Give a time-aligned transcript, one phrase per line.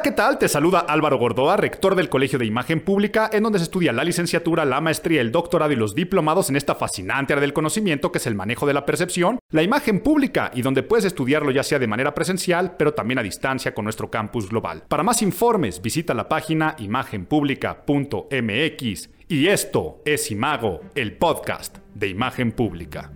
[0.00, 0.38] Hola, ¿qué tal?
[0.38, 4.02] Te saluda Álvaro Gordoa, rector del Colegio de Imagen Pública, en donde se estudia la
[4.02, 8.16] licenciatura, la maestría, el doctorado y los diplomados en esta fascinante área del conocimiento que
[8.16, 11.78] es el manejo de la percepción, la imagen pública, y donde puedes estudiarlo ya sea
[11.78, 14.84] de manera presencial, pero también a distancia con nuestro campus global.
[14.88, 19.10] Para más informes, visita la página imagenpublica.mx.
[19.28, 23.12] Y esto es Imago, el podcast de Imagen Pública.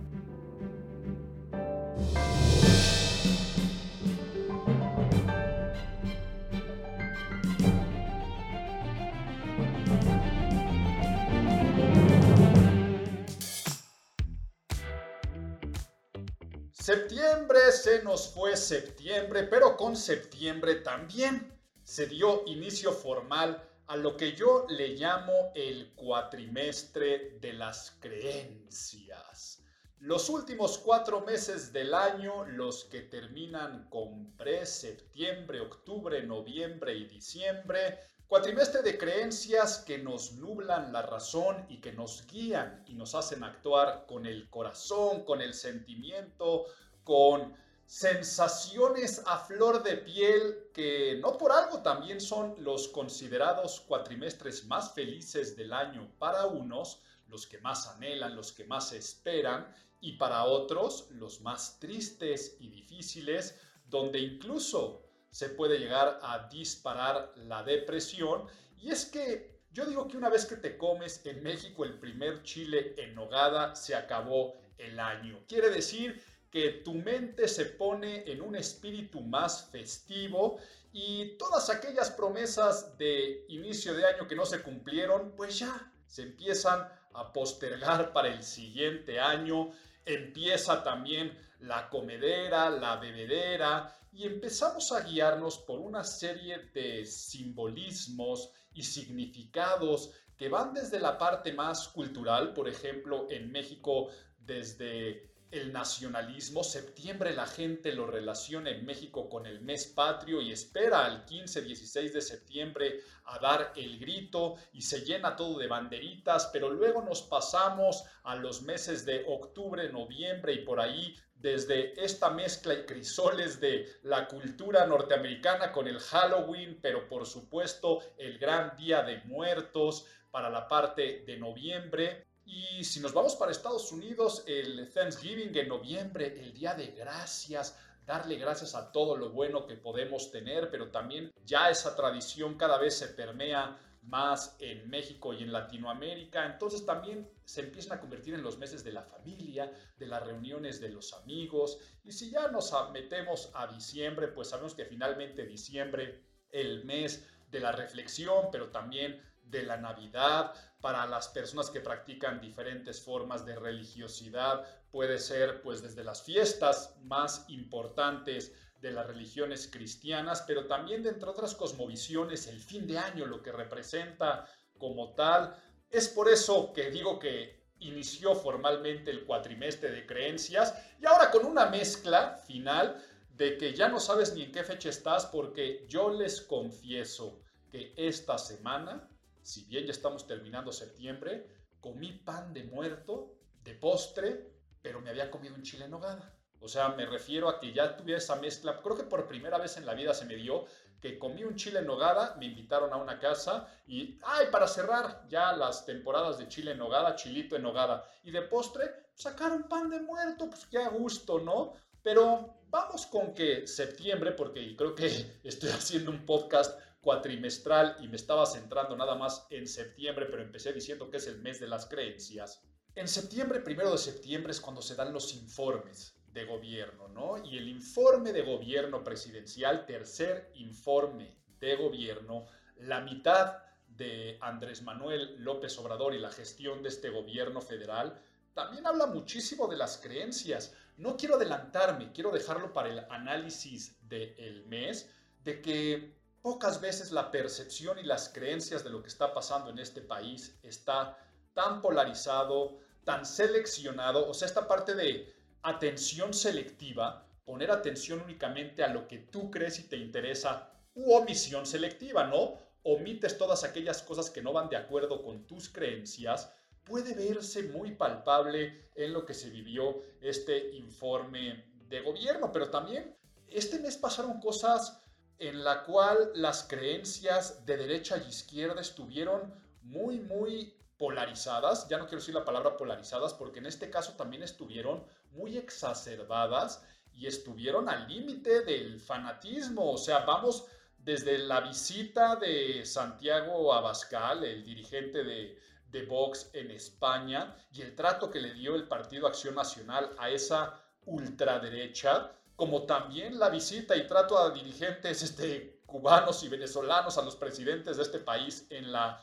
[16.85, 24.15] Septiembre se nos fue septiembre, pero con septiembre también se dio inicio formal a lo
[24.15, 29.63] que yo le llamo el cuatrimestre de las creencias.
[29.97, 37.05] Los últimos cuatro meses del año, los que terminan con pre, septiembre, octubre, noviembre y
[37.05, 37.97] diciembre,
[38.27, 43.43] Cuatrimestre de creencias que nos nublan la razón y que nos guían y nos hacen
[43.43, 46.65] actuar con el corazón, con el sentimiento,
[47.03, 54.65] con sensaciones a flor de piel que no por algo también son los considerados cuatrimestres
[54.65, 60.13] más felices del año para unos, los que más anhelan, los que más esperan, y
[60.13, 63.55] para otros los más tristes y difíciles,
[63.87, 65.04] donde incluso
[65.35, 68.47] se puede llegar a disparar la depresión.
[68.77, 72.41] Y es que yo digo que una vez que te comes en México el primer
[72.43, 75.43] chile en nogada, se acabó el año.
[75.45, 80.57] Quiere decir que tu mente se pone en un espíritu más festivo
[80.93, 86.21] y todas aquellas promesas de inicio de año que no se cumplieron, pues ya se
[86.21, 89.71] empiezan a postergar para el siguiente año.
[90.05, 98.49] Empieza también la comedera, la bebedera y empezamos a guiarnos por una serie de simbolismos
[98.73, 104.07] y significados que van desde la parte más cultural, por ejemplo, en México
[104.37, 106.63] desde el nacionalismo.
[106.63, 112.13] Septiembre la gente lo relaciona en México con el mes patrio y espera al 15-16
[112.13, 117.21] de septiembre a dar el grito y se llena todo de banderitas, pero luego nos
[117.21, 121.15] pasamos a los meses de octubre, noviembre y por ahí
[121.45, 127.99] desde esta mezcla y crisoles de la cultura norteamericana con el Halloween, pero por supuesto
[128.17, 132.25] el gran día de muertos para la parte de noviembre.
[132.45, 137.77] Y si nos vamos para Estados Unidos, el Thanksgiving en noviembre, el Día de Gracias,
[138.07, 142.79] darle gracias a todo lo bueno que podemos tener, pero también ya esa tradición cada
[142.79, 148.33] vez se permea más en México y en Latinoamérica, entonces también se empiezan a convertir
[148.33, 152.47] en los meses de la familia, de las reuniones de los amigos, y si ya
[152.49, 158.69] nos metemos a diciembre, pues sabemos que finalmente diciembre, el mes de la reflexión, pero
[158.69, 165.61] también de la Navidad, para las personas que practican diferentes formas de religiosidad, puede ser
[165.61, 168.53] pues desde las fiestas más importantes
[168.85, 173.41] de las religiones cristianas, pero también de entre otras cosmovisiones, el fin de año, lo
[173.41, 174.47] que representa
[174.77, 175.55] como tal.
[175.89, 181.45] Es por eso que digo que inició formalmente el cuatrimestre de creencias y ahora con
[181.45, 186.09] una mezcla final de que ya no sabes ni en qué fecha estás porque yo
[186.09, 189.09] les confieso que esta semana
[189.45, 191.45] si bien ya estamos terminando septiembre,
[191.79, 196.34] comí pan de muerto, de postre, pero me había comido un chile en nogada.
[196.65, 198.81] O sea, me refiero a que ya tuviera esa mezcla.
[198.81, 200.65] Creo que por primera vez en la vida se me dio
[200.99, 205.27] que comí un chile en nogada, me invitaron a una casa y, ay, para cerrar
[205.29, 208.09] ya las temporadas de chile en nogada, chilito en nogada.
[208.23, 211.73] Y de postre, sacaron pan de muerto, pues qué a gusto, ¿no?
[212.01, 218.15] Pero vamos con que septiembre, porque creo que estoy haciendo un podcast cuatrimestral y me
[218.15, 221.85] estaba centrando nada más en septiembre, pero empecé diciendo que es el mes de las
[221.85, 222.63] creencias.
[222.95, 227.43] En septiembre, primero de septiembre, es cuando se dan los informes de gobierno, ¿no?
[227.43, 232.45] Y el informe de gobierno presidencial, tercer informe de gobierno,
[232.77, 238.21] la mitad de Andrés Manuel López Obrador y la gestión de este gobierno federal,
[238.53, 240.75] también habla muchísimo de las creencias.
[240.97, 245.09] No quiero adelantarme, quiero dejarlo para el análisis del mes,
[245.43, 246.15] de que
[246.45, 250.59] Pocas veces la percepción y las creencias de lo que está pasando en este país
[250.61, 251.17] está
[251.55, 255.34] tan polarizado, tan seleccionado, o sea, esta parte de
[255.65, 261.65] atención selectiva, poner atención únicamente a lo que tú crees y te interesa, u omisión
[261.65, 262.53] selectiva, ¿no?
[262.83, 266.53] Omites todas aquellas cosas que no van de acuerdo con tus creencias,
[266.83, 273.17] puede verse muy palpable en lo que se vivió este informe de gobierno, pero también
[273.47, 275.01] este mes pasaron cosas
[275.39, 281.87] en la cual las creencias de derecha y izquierda estuvieron muy, muy polarizadas.
[281.89, 285.03] Ya no quiero decir la palabra polarizadas porque en este caso también estuvieron
[285.35, 286.83] muy exacerbadas
[287.13, 289.91] y estuvieron al límite del fanatismo.
[289.91, 290.65] O sea, vamos
[290.97, 295.59] desde la visita de Santiago Abascal, el dirigente de,
[295.91, 300.29] de Vox en España, y el trato que le dio el Partido Acción Nacional a
[300.29, 307.21] esa ultraderecha, como también la visita y trato a dirigentes este, cubanos y venezolanos, a
[307.21, 309.21] los presidentes de este país en la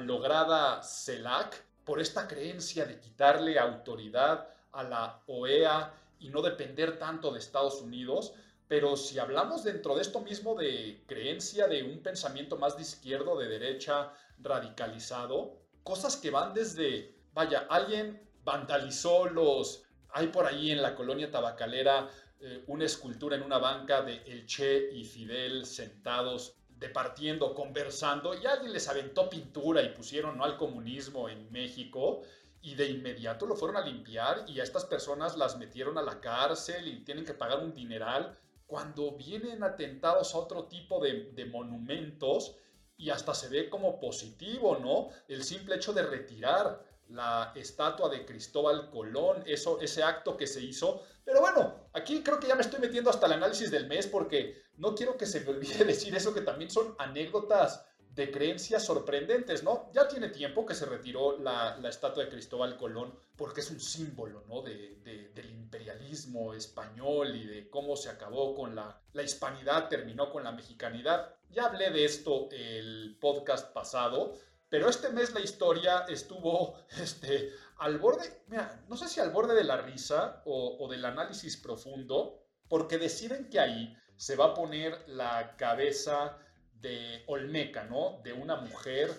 [0.00, 7.30] lograda CELAC, por esta creencia de quitarle autoridad a la OEA y no depender tanto
[7.32, 8.34] de Estados Unidos.
[8.68, 13.32] Pero si hablamos dentro de esto mismo de creencia de un pensamiento más de izquierda
[13.32, 20.70] o de derecha radicalizado, cosas que van desde, vaya, alguien vandalizó los, hay por ahí
[20.70, 22.08] en la colonia tabacalera
[22.40, 28.44] eh, una escultura en una banca de El Che y Fidel sentados departiendo, conversando, y
[28.46, 32.22] alguien les aventó pintura y pusieron no al comunismo en México,
[32.64, 36.18] y de inmediato lo fueron a limpiar y a estas personas las metieron a la
[36.18, 42.56] cárcel y tienen que pagar un dineral, cuando vienen atentados a otro tipo de, monumentos
[42.96, 45.10] y hasta se ve como positivo, ¿no?
[45.28, 50.62] El simple hecho de retirar la estatua de Cristóbal Colón, eso, ese acto que se
[50.62, 51.02] hizo.
[51.22, 54.62] Pero bueno, aquí creo que ya me estoy metiendo hasta el análisis del mes porque
[54.78, 57.84] no quiero que se me olvide decir eso, que también son anécdotas
[58.14, 59.90] de creencias sorprendentes, ¿no?
[59.92, 64.44] Ya tiene tiempo que se retiró la, estatua de Cristóbal Colón porque es un símbolo,
[64.48, 64.62] ¿no?
[64.62, 65.00] De,
[65.34, 70.52] del imperialismo español y de cómo se acabó con la, la hispanidad, terminó con la
[70.52, 71.34] mexicanidad.
[71.50, 74.34] Ya hablé de esto el podcast pasado,
[74.68, 78.42] pero este mes la historia estuvo este, al borde,
[78.88, 83.60] no sé si al borde de la risa o, del análisis profundo, porque deciden que
[83.60, 86.38] ahí se va a poner la cabeza
[86.84, 88.20] de Olmeca, ¿no?
[88.22, 89.10] De una mujer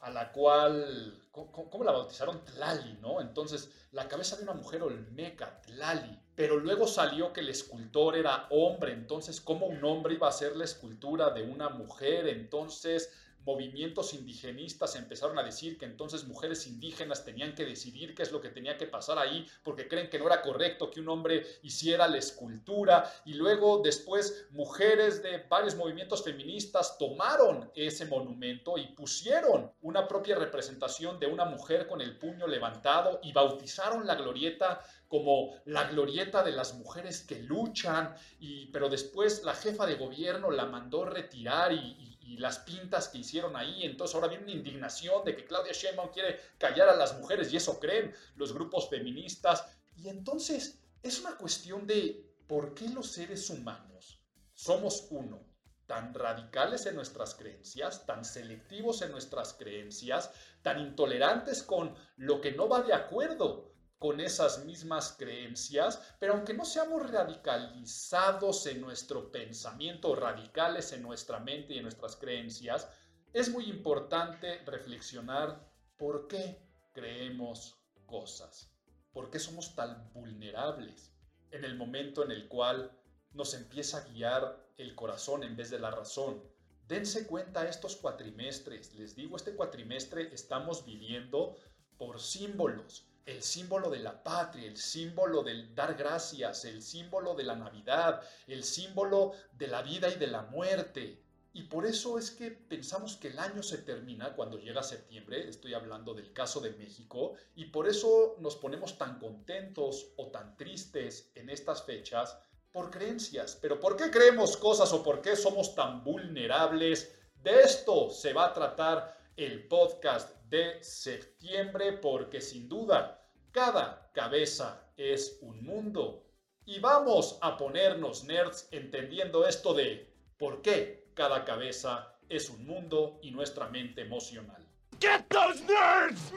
[0.00, 2.44] a la cual, ¿cómo, la bautizaron?
[2.44, 3.22] Tlali, ¿no?
[3.22, 6.20] Entonces, la cabeza de una mujer Olmeca, Tlali.
[6.36, 10.56] Pero luego salió que el escultor era hombre, entonces, ¿cómo un hombre iba a hacer
[10.56, 12.28] la escultura de una mujer?
[12.28, 13.10] Entonces,
[13.44, 18.40] movimientos indigenistas empezaron a decir que entonces mujeres indígenas tenían que decidir qué es lo
[18.40, 22.08] que tenía que pasar ahí porque creen que no era correcto que un hombre hiciera
[22.08, 29.72] la escultura y luego después mujeres de varios movimientos feministas tomaron ese monumento y pusieron
[29.82, 35.54] una propia representación de una mujer con el puño levantado y bautizaron la glorieta como
[35.66, 40.66] la glorieta de las mujeres que luchan y pero después la jefa de gobierno la
[40.66, 43.84] mandó retirar y y las pintas que hicieron ahí.
[43.84, 47.56] Entonces ahora viene una indignación de que Claudia Sheinbaum quiere callar a las mujeres y
[47.56, 49.64] eso creen los grupos feministas.
[49.96, 54.20] Y entonces es una cuestión de por qué los seres humanos
[54.54, 55.46] somos uno,
[55.86, 60.30] tan radicales en nuestras creencias, tan selectivos en nuestras creencias,
[60.62, 63.73] tan intolerantes con lo que no va de acuerdo
[64.04, 71.40] con esas mismas creencias, pero aunque no seamos radicalizados en nuestro pensamiento, radicales en nuestra
[71.40, 72.86] mente y en nuestras creencias,
[73.32, 76.60] es muy importante reflexionar por qué
[76.92, 78.70] creemos cosas,
[79.10, 81.10] por qué somos tan vulnerables
[81.50, 82.92] en el momento en el cual
[83.32, 86.42] nos empieza a guiar el corazón en vez de la razón.
[86.86, 91.56] Dense cuenta estos cuatrimestres, les digo, este cuatrimestre estamos viviendo
[91.96, 97.44] por símbolos, el símbolo de la patria, el símbolo del dar gracias, el símbolo de
[97.44, 101.20] la Navidad, el símbolo de la vida y de la muerte.
[101.56, 105.72] Y por eso es que pensamos que el año se termina cuando llega septiembre, estoy
[105.72, 111.30] hablando del caso de México, y por eso nos ponemos tan contentos o tan tristes
[111.36, 112.36] en estas fechas
[112.72, 113.56] por creencias.
[113.62, 117.14] Pero ¿por qué creemos cosas o por qué somos tan vulnerables?
[117.40, 124.92] De esto se va a tratar el podcast de septiembre porque sin duda cada cabeza
[124.96, 126.26] es un mundo.
[126.64, 133.18] Y vamos a ponernos nerds entendiendo esto de por qué cada cabeza es un mundo
[133.22, 134.66] y nuestra mente emocional.
[135.00, 136.32] Get those nerds!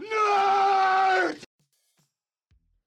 [0.00, 1.44] Nerds!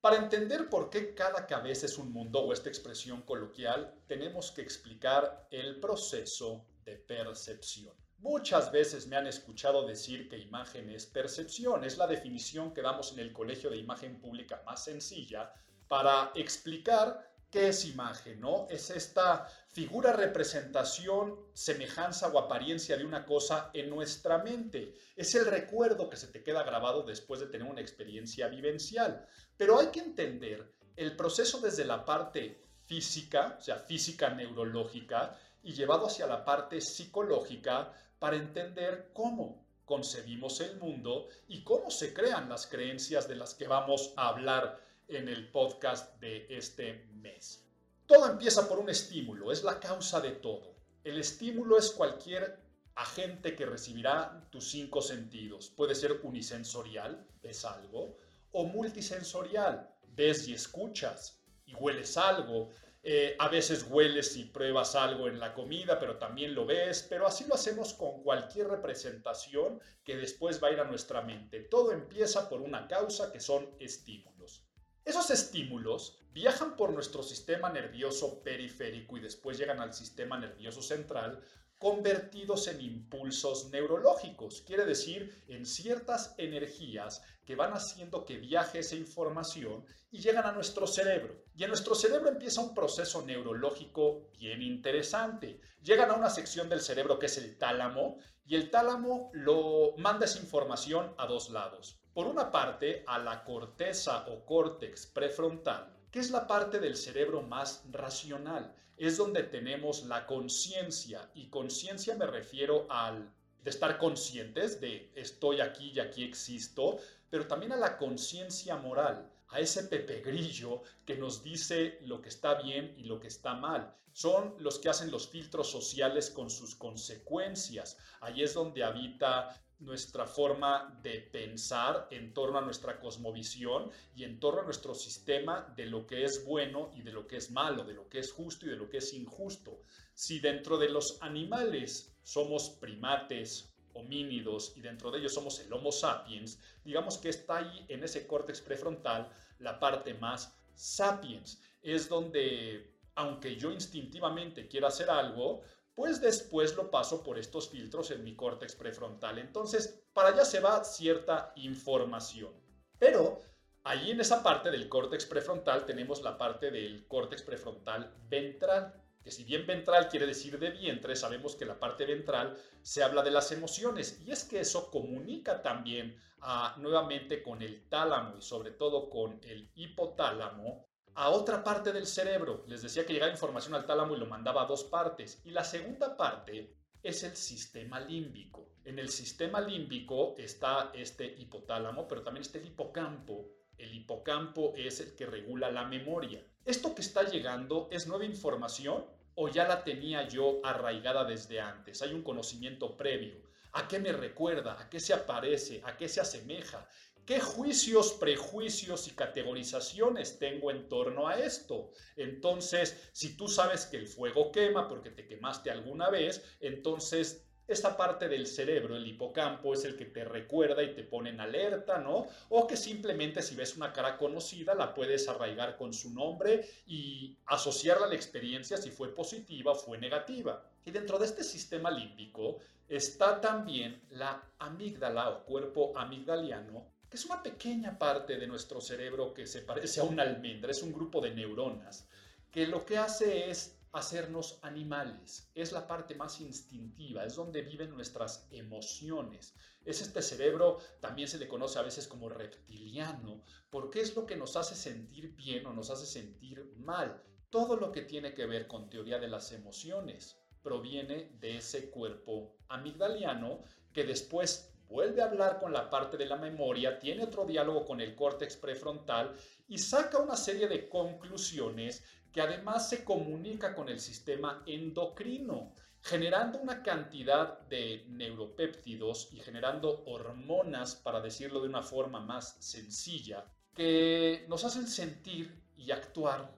[0.02, 4.62] Para entender por qué cada cabeza es un mundo o esta expresión coloquial, tenemos que
[4.62, 8.05] explicar el proceso de percepción.
[8.18, 11.84] Muchas veces me han escuchado decir que imagen es percepción.
[11.84, 15.54] Es la definición que damos en el Colegio de Imagen Pública más sencilla
[15.88, 18.68] para explicar qué es imagen, ¿no?
[18.70, 24.96] Es esta figura, representación, semejanza o apariencia de una cosa en nuestra mente.
[25.16, 29.26] Es el recuerdo que se te queda grabado después de tener una experiencia vivencial.
[29.56, 35.74] Pero hay que entender el proceso desde la parte física, o sea, física neurológica, y
[35.74, 42.48] llevado hacia la parte psicológica para entender cómo concebimos el mundo y cómo se crean
[42.48, 47.66] las creencias de las que vamos a hablar en el podcast de este mes.
[48.06, 50.76] Todo empieza por un estímulo, es la causa de todo.
[51.04, 52.60] El estímulo es cualquier
[52.96, 55.70] agente que recibirá tus cinco sentidos.
[55.70, 58.18] Puede ser unisensorial, ves algo,
[58.52, 62.70] o multisensorial, ves y escuchas y hueles algo.
[63.08, 67.28] Eh, a veces hueles y pruebas algo en la comida, pero también lo ves, pero
[67.28, 71.60] así lo hacemos con cualquier representación que después va a ir a nuestra mente.
[71.60, 74.66] Todo empieza por una causa que son estímulos.
[75.04, 81.44] Esos estímulos viajan por nuestro sistema nervioso periférico y después llegan al sistema nervioso central
[81.80, 88.96] convertidos en impulsos neurológicos, quiere decir en ciertas energías que van haciendo que viaje esa
[88.96, 91.44] información y llegan a nuestro cerebro.
[91.56, 95.60] Y en nuestro cerebro empieza un proceso neurológico bien interesante.
[95.82, 100.26] Llegan a una sección del cerebro que es el tálamo y el tálamo lo manda
[100.26, 102.00] esa información a dos lados.
[102.14, 107.42] Por una parte, a la corteza o córtex prefrontal, que es la parte del cerebro
[107.42, 108.74] más racional.
[108.98, 113.30] Es donde tenemos la conciencia y conciencia me refiero al
[113.62, 117.00] de estar conscientes de estoy aquí y aquí existo,
[117.30, 122.30] pero también a la conciencia moral, a ese pepe grillo que nos dice lo que
[122.30, 123.96] está bien y lo que está mal.
[124.14, 127.98] Son los que hacen los filtros sociales con sus consecuencias.
[128.22, 134.40] Ahí es donde habita nuestra forma de pensar en torno a nuestra cosmovisión y en
[134.40, 137.84] torno a nuestro sistema de lo que es bueno y de lo que es malo,
[137.84, 139.82] de lo que es justo y de lo que es injusto.
[140.14, 145.92] Si dentro de los animales somos primates, homínidos y dentro de ellos somos el Homo
[145.92, 151.62] sapiens, digamos que está ahí en ese córtex prefrontal la parte más sapiens.
[151.82, 155.62] Es donde, aunque yo instintivamente quiera hacer algo,
[155.96, 159.40] pues después lo paso por estos filtros en mi córtex prefrontal.
[159.40, 162.54] Entonces, para allá se va cierta información.
[163.00, 163.42] Pero
[163.84, 169.32] ahí en esa parte del córtex prefrontal tenemos la parte del córtex prefrontal ventral, que
[169.32, 173.32] si bien ventral quiere decir de vientre, sabemos que la parte ventral se habla de
[173.32, 178.72] las emociones y es que eso comunica también ah, nuevamente con el tálamo y sobre
[178.72, 180.85] todo con el hipotálamo
[181.16, 182.64] a otra parte del cerebro.
[182.68, 185.42] Les decía que llegaba información al tálamo y lo mandaba a dos partes.
[185.46, 188.68] Y la segunda parte es el sistema límbico.
[188.84, 193.50] En el sistema límbico está este hipotálamo, pero también está el hipocampo.
[193.78, 196.46] El hipocampo es el que regula la memoria.
[196.66, 199.06] ¿Esto que está llegando es nueva información
[199.36, 202.02] o ya la tenía yo arraigada desde antes?
[202.02, 203.36] Hay un conocimiento previo.
[203.72, 204.80] ¿A qué me recuerda?
[204.80, 205.82] ¿A qué se aparece?
[205.86, 206.88] ¿A qué se asemeja?
[207.26, 211.90] ¿Qué juicios, prejuicios y categorizaciones tengo en torno a esto?
[212.16, 217.98] Entonces, si tú sabes que el fuego quema porque te quemaste alguna vez, entonces esta
[217.98, 221.98] parte del cerebro, el hipocampo, es el que te recuerda y te pone en alerta,
[221.98, 222.28] ¿no?
[222.50, 227.40] O que simplemente si ves una cara conocida la puedes arraigar con su nombre y
[227.48, 230.64] asociarla a la experiencia si fue positiva o fue negativa.
[230.86, 237.26] Y dentro de este sistema límbico está también la amígdala o cuerpo amigdaliano, que es
[237.26, 241.22] una pequeña parte de nuestro cerebro que se parece a una almendra, es un grupo
[241.22, 242.08] de neuronas,
[242.52, 245.50] que lo que hace es hacernos animales.
[245.56, 249.56] Es la parte más instintiva, es donde viven nuestras emociones.
[249.86, 254.36] Es este cerebro, también se le conoce a veces como reptiliano, porque es lo que
[254.36, 257.24] nos hace sentir bien o nos hace sentir mal.
[257.50, 262.58] Todo lo que tiene que ver con teoría de las emociones proviene de ese cuerpo
[262.68, 267.86] amigdaliano que después vuelve a hablar con la parte de la memoria, tiene otro diálogo
[267.86, 269.34] con el córtex prefrontal
[269.68, 276.60] y saca una serie de conclusiones que además se comunica con el sistema endocrino, generando
[276.60, 284.46] una cantidad de neuropéptidos y generando hormonas, para decirlo de una forma más sencilla, que
[284.50, 286.54] nos hacen sentir y actuar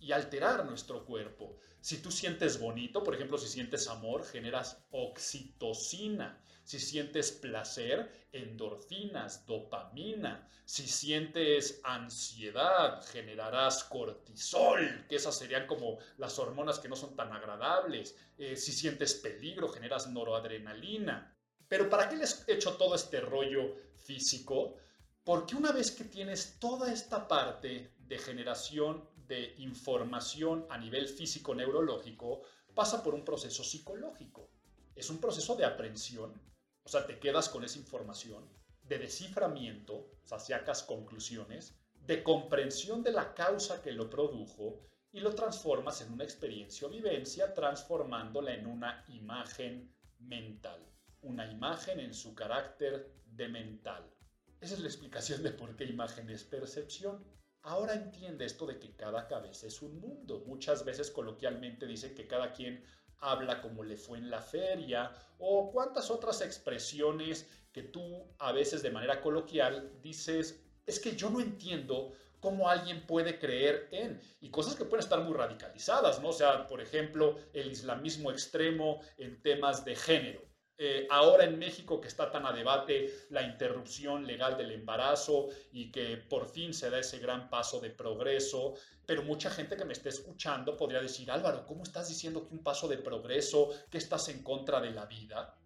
[0.00, 1.56] y alterar nuestro cuerpo.
[1.80, 6.40] Si tú sientes bonito, por ejemplo, si sientes amor, generas oxitocina.
[6.68, 10.46] Si sientes placer, endorfinas, dopamina.
[10.66, 17.32] Si sientes ansiedad, generarás cortisol, que esas serían como las hormonas que no son tan
[17.32, 18.16] agradables.
[18.36, 21.34] Eh, si sientes peligro, generas noradrenalina.
[21.66, 24.76] Pero ¿para qué les he hecho todo este rollo físico?
[25.24, 32.42] Porque una vez que tienes toda esta parte de generación de información a nivel físico-neurológico,
[32.74, 34.50] pasa por un proceso psicológico.
[34.94, 36.48] Es un proceso de aprensión
[36.88, 38.48] o sea, te quedas con esa información
[38.82, 44.80] de desciframiento, o sea, sacas conclusiones, de comprensión de la causa que lo produjo
[45.12, 50.82] y lo transformas en una experiencia o vivencia transformándola en una imagen mental.
[51.20, 54.10] Una imagen en su carácter de mental.
[54.58, 57.22] Esa es la explicación de por qué imagen es percepción.
[57.60, 60.42] Ahora entiende esto de que cada cabeza es un mundo.
[60.46, 62.82] Muchas veces coloquialmente dicen que cada quien
[63.20, 68.82] habla como le fue en la feria o cuántas otras expresiones que tú a veces
[68.82, 74.50] de manera coloquial dices, es que yo no entiendo cómo alguien puede creer en, y
[74.50, 76.32] cosas que pueden estar muy radicalizadas, ¿no?
[76.32, 80.47] Sea, por ejemplo, el islamismo extremo en temas de género.
[80.80, 85.90] Eh, ahora en México que está tan a debate la interrupción legal del embarazo y
[85.90, 89.92] que por fin se da ese gran paso de progreso, pero mucha gente que me
[89.92, 94.28] esté escuchando podría decir, Álvaro, ¿cómo estás diciendo que un paso de progreso, que estás
[94.28, 95.58] en contra de la vida?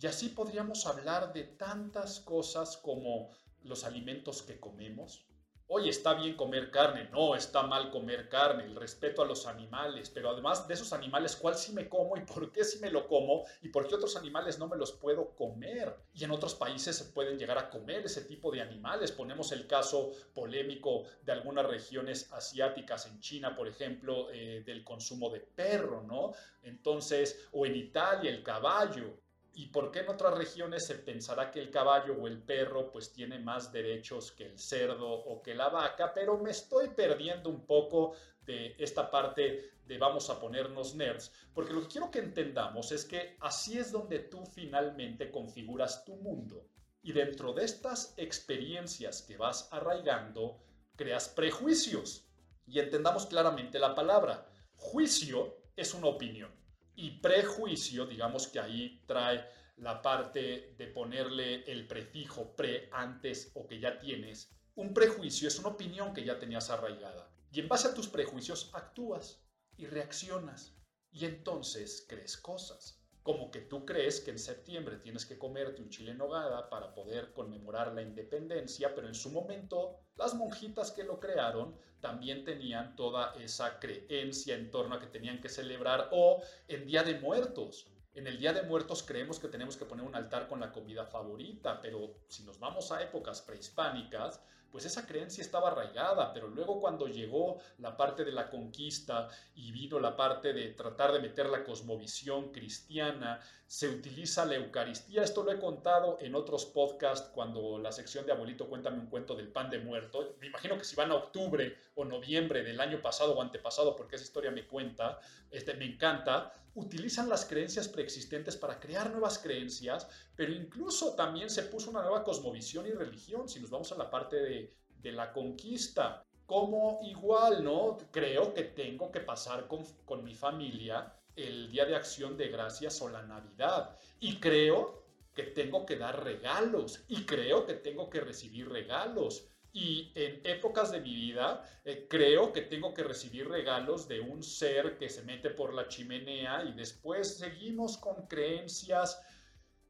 [0.00, 5.26] Y así podríamos hablar de tantas cosas como los alimentos que comemos,
[5.66, 10.10] Oye, está bien comer carne, no, está mal comer carne, el respeto a los animales,
[10.10, 13.08] pero además de esos animales, ¿cuál sí me como y por qué sí me lo
[13.08, 15.96] como y por qué otros animales no me los puedo comer?
[16.12, 19.10] Y en otros países se pueden llegar a comer ese tipo de animales.
[19.10, 25.30] Ponemos el caso polémico de algunas regiones asiáticas, en China, por ejemplo, eh, del consumo
[25.30, 26.32] de perro, ¿no?
[26.62, 29.23] Entonces, o en Italia, el caballo.
[29.56, 33.12] ¿Y por qué en otras regiones se pensará que el caballo o el perro pues
[33.12, 36.12] tiene más derechos que el cerdo o que la vaca?
[36.12, 41.72] Pero me estoy perdiendo un poco de esta parte de vamos a ponernos nerds, porque
[41.72, 46.66] lo que quiero que entendamos es que así es donde tú finalmente configuras tu mundo.
[47.02, 50.58] Y dentro de estas experiencias que vas arraigando,
[50.96, 52.26] creas prejuicios.
[52.66, 54.46] Y entendamos claramente la palabra.
[54.76, 56.63] Juicio es una opinión.
[56.96, 63.66] Y prejuicio, digamos que ahí trae la parte de ponerle el prefijo pre antes o
[63.66, 64.50] que ya tienes.
[64.76, 67.30] Un prejuicio es una opinión que ya tenías arraigada.
[67.50, 69.44] Y en base a tus prejuicios actúas
[69.76, 70.76] y reaccionas.
[71.10, 75.88] Y entonces crees cosas como que tú crees que en septiembre tienes que comerte un
[75.88, 81.04] chile en nogada para poder conmemorar la independencia, pero en su momento las monjitas que
[81.04, 86.42] lo crearon también tenían toda esa creencia en torno a que tenían que celebrar o
[86.68, 87.90] en Día de Muertos.
[88.12, 91.06] En el Día de Muertos creemos que tenemos que poner un altar con la comida
[91.06, 94.42] favorita, pero si nos vamos a épocas prehispánicas,
[94.74, 99.70] pues esa creencia estaba arraigada, pero luego cuando llegó la parte de la conquista y
[99.70, 103.38] vino la parte de tratar de meter la cosmovisión cristiana,
[103.74, 105.24] se utiliza la Eucaristía.
[105.24, 109.34] Esto lo he contado en otros podcasts cuando la sección de Abuelito Cuéntame un cuento
[109.34, 110.36] del pan de muerto.
[110.40, 114.14] Me imagino que si van a octubre o noviembre del año pasado o antepasado, porque
[114.14, 115.18] esa historia me cuenta,
[115.50, 120.06] este, me encanta, utilizan las creencias preexistentes para crear nuevas creencias,
[120.36, 123.48] pero incluso también se puso una nueva cosmovisión y religión.
[123.48, 126.24] Si nos vamos a la parte de de, la conquista.
[126.46, 127.98] Como igual, ¿no?
[128.12, 133.00] Creo que tengo que pasar con, con mi familia el Día de Acción de Gracias
[133.02, 133.98] o la Navidad.
[134.20, 137.04] Y creo que tengo que dar regalos.
[137.08, 139.48] Y creo que tengo que recibir regalos.
[139.72, 144.42] Y en épocas de mi vida eh, creo que tengo que recibir regalos de un
[144.44, 149.20] ser que se mete por la chimenea y después seguimos con creencias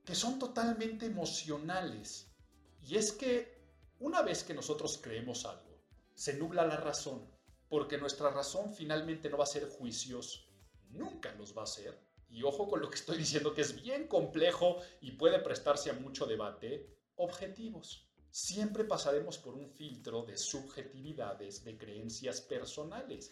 [0.03, 2.31] que son totalmente emocionales.
[2.83, 3.55] Y es que
[4.01, 5.83] una vez que nosotros creemos algo,
[6.15, 7.31] se nubla la razón,
[7.69, 10.49] porque nuestra razón finalmente no va a ser juicios,
[10.95, 11.99] nunca los va a ser.
[12.29, 15.95] Y ojo con lo que estoy diciendo, que es bien complejo y puede prestarse a
[15.95, 18.09] mucho debate, objetivos.
[18.31, 23.31] Siempre pasaremos por un filtro de subjetividades, de creencias personales.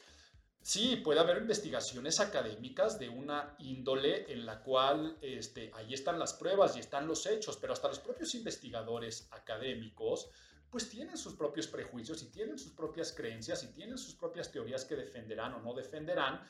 [0.60, 6.34] Sí, puede haber investigaciones académicas de una índole en la cual este, ahí están las
[6.34, 10.30] pruebas y están los hechos, pero hasta los propios investigadores académicos
[10.70, 14.86] pues tienen sus propios prejuicios y tienen sus propias creencias y tienen sus propias teorías
[14.86, 16.40] que defenderán o no defenderán.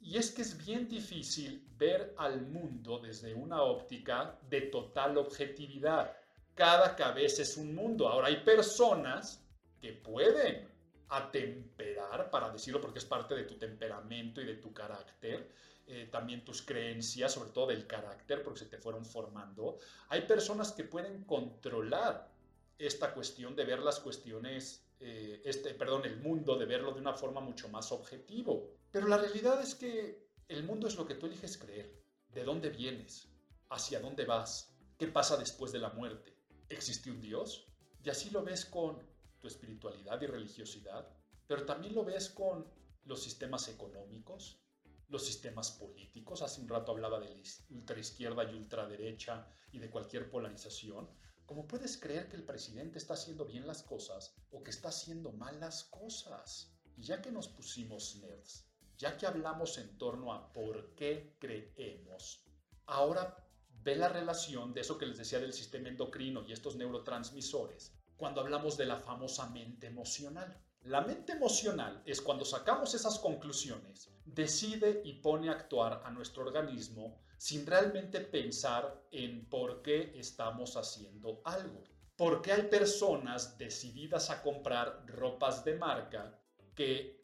[0.00, 6.16] Y es que es bien difícil ver al mundo desde una óptica de total objetividad.
[6.54, 8.08] Cada cabeza es un mundo.
[8.08, 9.44] Ahora hay personas
[9.80, 10.68] que pueden
[11.08, 15.50] atemperar, para decirlo porque es parte de tu temperamento y de tu carácter,
[15.86, 19.78] eh, también tus creencias, sobre todo del carácter, porque se te fueron formando.
[20.08, 22.30] Hay personas que pueden controlar
[22.78, 27.12] esta cuestión de ver las cuestiones, eh, este, perdón, el mundo, de verlo de una
[27.12, 28.70] forma mucho más objetivo.
[28.92, 32.70] Pero la realidad es que el mundo es lo que tú eliges creer, de dónde
[32.70, 33.28] vienes,
[33.68, 36.36] hacia dónde vas, qué pasa después de la muerte.
[36.68, 37.68] ¿Existe un Dios?
[38.02, 38.98] Y así lo ves con
[39.38, 41.08] tu espiritualidad y religiosidad,
[41.46, 42.68] pero también lo ves con
[43.04, 44.60] los sistemas económicos,
[45.08, 46.42] los sistemas políticos.
[46.42, 51.08] Hace un rato hablaba de ultraizquierda y ultraderecha y de cualquier polarización.
[51.46, 55.30] ¿Cómo puedes creer que el presidente está haciendo bien las cosas o que está haciendo
[55.30, 56.72] mal las cosas?
[56.96, 58.69] Y ya que nos pusimos nerds,
[59.00, 62.44] ya que hablamos en torno a por qué creemos,
[62.84, 63.34] ahora
[63.82, 68.42] ve la relación de eso que les decía del sistema endocrino y estos neurotransmisores cuando
[68.42, 70.54] hablamos de la famosa mente emocional.
[70.82, 76.42] La mente emocional es cuando sacamos esas conclusiones, decide y pone a actuar a nuestro
[76.42, 81.84] organismo sin realmente pensar en por qué estamos haciendo algo.
[82.16, 86.38] Porque hay personas decididas a comprar ropas de marca
[86.74, 87.19] que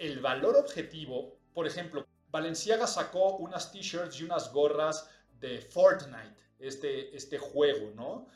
[0.00, 7.14] el valor objetivo, por ejemplo, Valenciaga sacó unas t-shirts y unas gorras de Fortnite, este,
[7.14, 8.26] este juego, ¿no?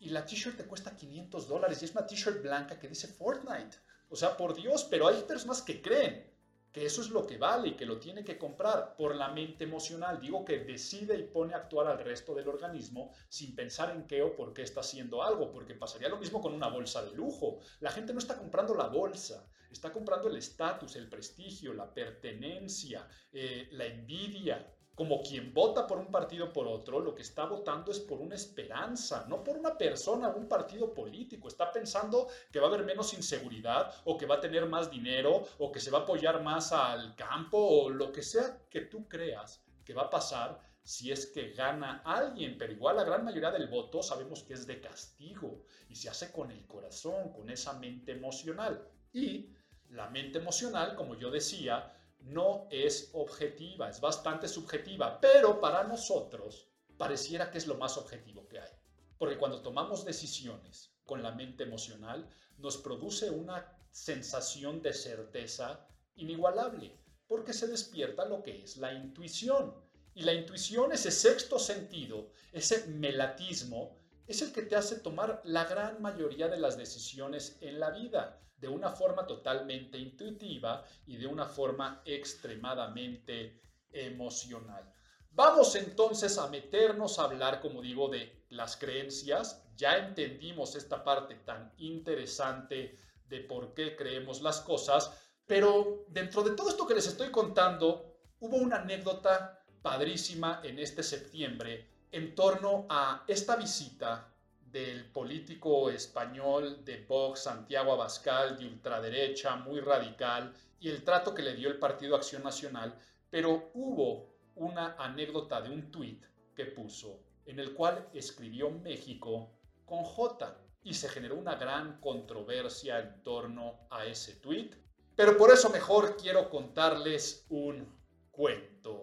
[0.00, 3.76] Y la t-shirt te cuesta 500 dólares y es una t-shirt blanca que dice Fortnite.
[4.08, 6.28] O sea, por Dios, pero hay personas que creen
[6.72, 9.62] que eso es lo que vale y que lo tiene que comprar por la mente
[9.62, 10.18] emocional.
[10.18, 14.22] Digo que decide y pone a actuar al resto del organismo sin pensar en qué
[14.22, 17.60] o por qué está haciendo algo, porque pasaría lo mismo con una bolsa de lujo.
[17.78, 23.08] La gente no está comprando la bolsa, está comprando el estatus, el prestigio, la pertenencia,
[23.32, 27.90] eh, la envidia, como quien vota por un partido por otro, lo que está votando
[27.90, 31.48] es por una esperanza, no por una persona, un partido político.
[31.48, 35.44] Está pensando que va a haber menos inseguridad o que va a tener más dinero
[35.58, 39.08] o que se va a apoyar más al campo o lo que sea que tú
[39.08, 43.52] creas que va a pasar si es que gana alguien, pero igual la gran mayoría
[43.52, 47.74] del voto sabemos que es de castigo y se hace con el corazón, con esa
[47.74, 48.88] mente emocional.
[49.12, 49.50] Y
[49.92, 56.68] la mente emocional, como yo decía, no es objetiva, es bastante subjetiva, pero para nosotros
[56.96, 58.70] pareciera que es lo más objetivo que hay.
[59.18, 62.28] Porque cuando tomamos decisiones con la mente emocional,
[62.58, 69.74] nos produce una sensación de certeza inigualable, porque se despierta lo que es la intuición.
[70.14, 75.64] Y la intuición, ese sexto sentido, ese melatismo, es el que te hace tomar la
[75.64, 81.26] gran mayoría de las decisiones en la vida de una forma totalmente intuitiva y de
[81.26, 84.88] una forma extremadamente emocional.
[85.32, 89.64] Vamos entonces a meternos a hablar, como digo, de las creencias.
[89.76, 95.10] Ya entendimos esta parte tan interesante de por qué creemos las cosas,
[95.46, 101.02] pero dentro de todo esto que les estoy contando, hubo una anécdota padrísima en este
[101.02, 104.28] septiembre en torno a esta visita
[104.70, 111.42] del político español de Vox, Santiago Abascal, de ultraderecha, muy radical, y el trato que
[111.42, 112.94] le dio el Partido Acción Nacional,
[113.30, 116.22] pero hubo una anécdota de un tuit
[116.54, 119.50] que puso, en el cual escribió México
[119.86, 124.74] con J, y se generó una gran controversia en torno a ese tuit,
[125.16, 127.86] pero por eso mejor quiero contarles un
[128.30, 129.01] cuento.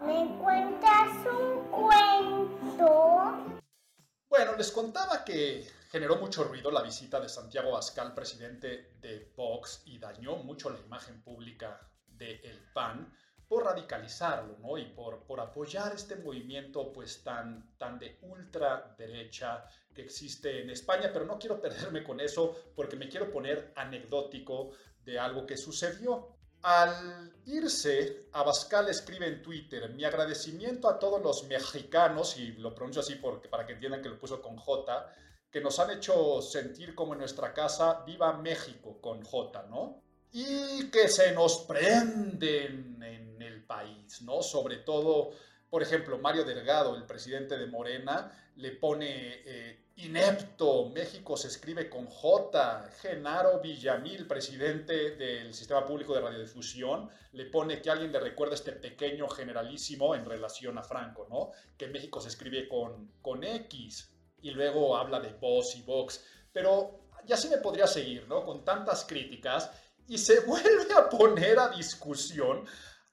[0.00, 3.60] ¿Me cuentas un cuento?
[4.28, 9.82] Bueno, les contaba que generó mucho ruido la visita de Santiago Abascal, presidente de Vox,
[9.86, 13.12] y dañó mucho la imagen pública del el PAN
[13.48, 14.78] por radicalizarlo, ¿no?
[14.78, 21.10] Y por, por apoyar este movimiento pues tan, tan de ultraderecha que existe en España,
[21.12, 24.70] pero no quiero perderme con eso porque me quiero poner anecdótico
[25.04, 26.37] de algo que sucedió.
[26.62, 33.00] Al irse, Abascal escribe en Twitter, mi agradecimiento a todos los mexicanos, y lo pronuncio
[33.00, 35.14] así porque, para que entiendan que lo puso con J,
[35.50, 40.02] que nos han hecho sentir como en nuestra casa, viva México con J, ¿no?
[40.32, 44.42] Y que se nos prenden en el país, ¿no?
[44.42, 45.30] Sobre todo,
[45.70, 51.90] por ejemplo, Mario Delgado, el presidente de Morena, le pone eh, inepto, México se escribe
[51.90, 58.20] con J, Genaro Villamil, presidente del Sistema Público de Radiodifusión, le pone que alguien le
[58.20, 61.50] recuerda este pequeño generalísimo en relación a Franco, ¿no?
[61.76, 67.00] Que México se escribe con, con X, y luego habla de voz y Vox, pero
[67.24, 68.44] ya sí me podría seguir, ¿no?
[68.44, 69.70] Con tantas críticas,
[70.06, 72.64] y se vuelve a poner a discusión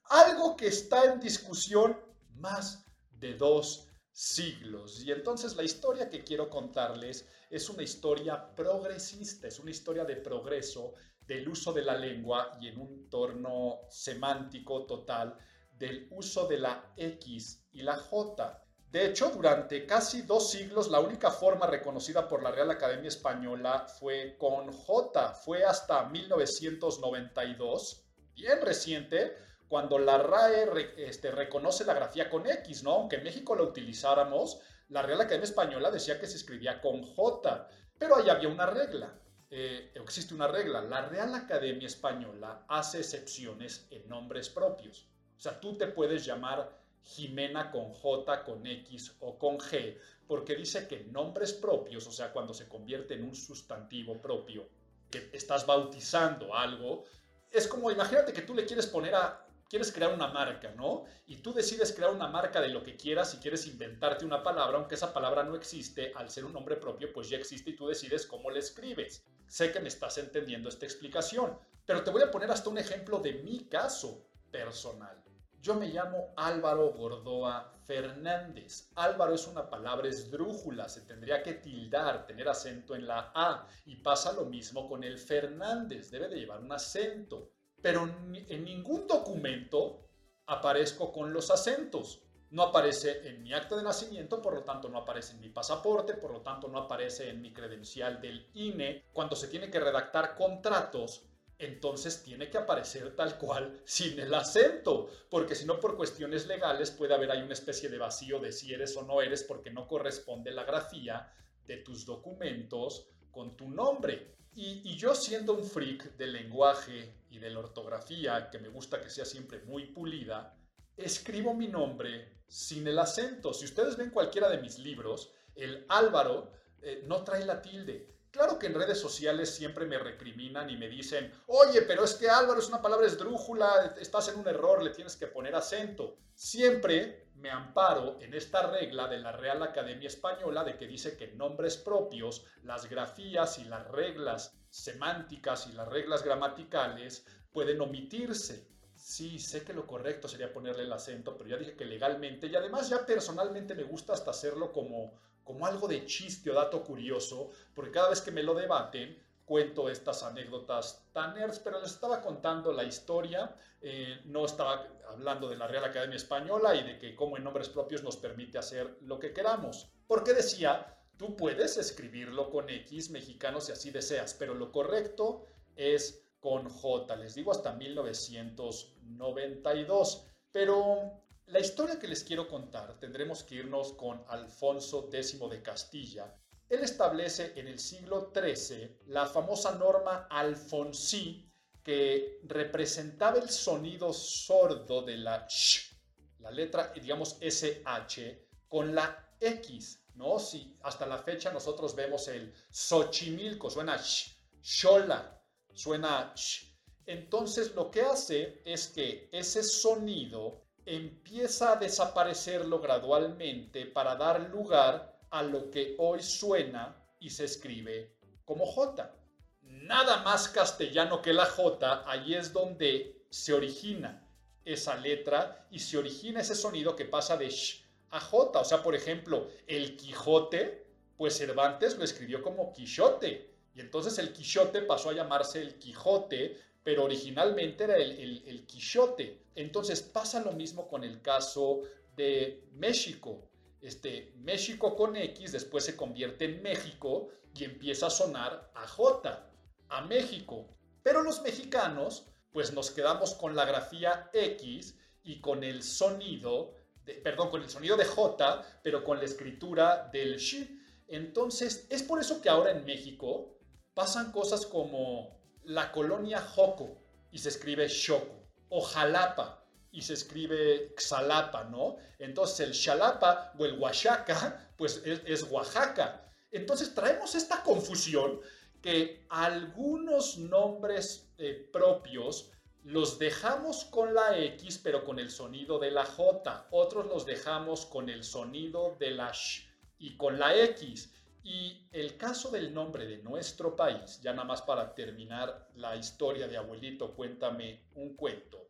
[0.04, 1.98] algo que está en discusión
[2.36, 5.04] más de dos siglos.
[5.04, 10.16] Y entonces la historia que quiero contarles es una historia progresista, es una historia de
[10.16, 15.36] progreso del uso de la lengua y en un torno semántico total
[15.70, 18.64] del uso de la X y la J.
[18.90, 23.86] De hecho, durante casi dos siglos la única forma reconocida por la Real Academia Española
[24.00, 25.34] fue con J.
[25.34, 29.36] Fue hasta 1992, bien reciente,
[29.68, 32.92] cuando la RAE este, reconoce la grafía con X, ¿no?
[32.92, 37.68] Aunque en México la utilizáramos, la Real Academia Española decía que se escribía con J,
[37.98, 39.18] pero ahí había una regla.
[39.50, 40.80] Eh, existe una regla.
[40.82, 45.08] La Real Academia Española hace excepciones en nombres propios.
[45.36, 50.56] O sea, tú te puedes llamar Jimena con J, con X o con G, porque
[50.56, 54.68] dice que nombres propios, o sea, cuando se convierte en un sustantivo propio,
[55.10, 57.04] que estás bautizando algo,
[57.50, 61.04] es como, imagínate que tú le quieres poner a quieres crear una marca, ¿no?
[61.26, 64.78] Y tú decides crear una marca de lo que quieras y quieres inventarte una palabra,
[64.78, 67.86] aunque esa palabra no existe, al ser un nombre propio, pues ya existe y tú
[67.88, 69.24] decides cómo le escribes.
[69.46, 73.18] Sé que me estás entendiendo esta explicación, pero te voy a poner hasta un ejemplo
[73.18, 75.22] de mi caso personal.
[75.60, 78.88] Yo me llamo Álvaro Gordoa Fernández.
[78.94, 83.66] Álvaro es una palabra esdrújula, se tendría que tildar, tener acento en la A.
[83.84, 87.50] Y pasa lo mismo con el Fernández, debe de llevar un acento.
[87.86, 88.02] Pero
[88.48, 90.08] en ningún documento
[90.46, 92.20] aparezco con los acentos.
[92.50, 96.14] No aparece en mi acta de nacimiento, por lo tanto no aparece en mi pasaporte,
[96.14, 99.04] por lo tanto no aparece en mi credencial del INE.
[99.12, 105.08] Cuando se tiene que redactar contratos, entonces tiene que aparecer tal cual sin el acento,
[105.30, 108.74] porque si no por cuestiones legales puede haber ahí una especie de vacío de si
[108.74, 111.32] eres o no eres porque no corresponde la grafía
[111.68, 114.34] de tus documentos con tu nombre.
[114.56, 119.10] Y, yo siendo un freak del lenguaje y de la ortografía, que me gusta que
[119.10, 120.58] sea siempre muy pulida,
[120.96, 123.52] escribo mi nombre sin el acento.
[123.52, 128.58] Si ustedes ven cualquiera de mis libros, el Álvaro eh, no trae la tilde Claro
[128.58, 132.60] que en redes sociales siempre me recriminan y me dicen, oye, pero es que Álvaro
[132.60, 136.18] es una palabra esdrújula, estás en un error, le tienes que poner acento.
[136.34, 141.28] Siempre me amparo en esta regla de la Real Academia Española de que dice que
[141.28, 148.68] nombres propios las grafías y las reglas semánticas y las reglas gramaticales pueden omitirse.
[148.94, 152.56] Sí, sé que lo correcto sería ponerle el acento, pero ya dije que legalmente y
[152.56, 155.12] además ya personalmente me gusta hasta hacerlo como
[155.46, 159.88] como algo de chiste o dato curioso, porque cada vez que me lo debaten, cuento
[159.88, 165.56] estas anécdotas tan nerds, pero les estaba contando la historia, eh, no estaba hablando de
[165.56, 169.20] la Real Academia Española y de que como en nombres propios nos permite hacer lo
[169.20, 169.88] que queramos.
[170.08, 175.44] Porque decía, tú puedes escribirlo con X mexicanos si así deseas, pero lo correcto
[175.76, 180.26] es con J, les digo hasta 1992.
[180.50, 186.34] Pero la historia que les quiero contar tendremos que irnos con Alfonso X de Castilla.
[186.68, 191.48] Él establece en el siglo XIII la famosa norma alfonsí
[191.82, 195.94] que representaba el sonido sordo de la sh,
[196.40, 200.40] la letra, digamos, SH, con la X, ¿no?
[200.40, 205.40] Si hasta la fecha nosotros vemos el Xochimilco, suena sh, Xola,
[205.72, 206.66] suena sh.
[207.06, 215.15] Entonces lo que hace es que ese sonido empieza a desaparecerlo gradualmente para dar lugar
[215.30, 219.14] a lo que hoy suena y se escribe como J.
[219.62, 224.26] Nada más castellano que la J, ahí es donde se origina
[224.64, 228.60] esa letra y se origina ese sonido que pasa de sh a J.
[228.60, 230.86] O sea, por ejemplo, el Quijote,
[231.16, 233.50] pues Cervantes lo escribió como Quijote.
[233.74, 239.40] Y entonces el Quijote pasó a llamarse el Quijote pero originalmente era el, el, Quijote.
[239.56, 241.82] Entonces pasa lo mismo con el caso
[242.14, 243.42] de México.
[243.86, 249.48] Este, México con X después se convierte en México y empieza a sonar a J,
[249.88, 250.66] a México.
[251.04, 257.14] Pero los mexicanos, pues nos quedamos con la grafía X y con el sonido, de,
[257.14, 260.68] perdón, con el sonido de J, pero con la escritura del Sh.
[261.06, 263.56] Entonces, es por eso que ahora en México
[263.94, 266.98] pasan cosas como la colonia Joco
[267.30, 269.64] y se escribe Xoco, o Jalapa
[269.96, 271.96] y se escribe Xalapa, ¿no?
[272.18, 276.30] Entonces el Xalapa o el Oaxaca, pues es, Oaxaca.
[276.50, 278.38] Entonces traemos esta confusión
[278.82, 282.50] que algunos nombres eh, propios
[282.82, 286.66] los dejamos con la X, pero con el sonido de la J.
[286.72, 289.66] Otros los dejamos con el sonido de la Sh
[289.98, 291.10] y con la X.
[291.42, 296.48] Y el caso del nombre de nuestro país, ya nada más para terminar la historia
[296.48, 298.65] de abuelito, cuéntame un cuento.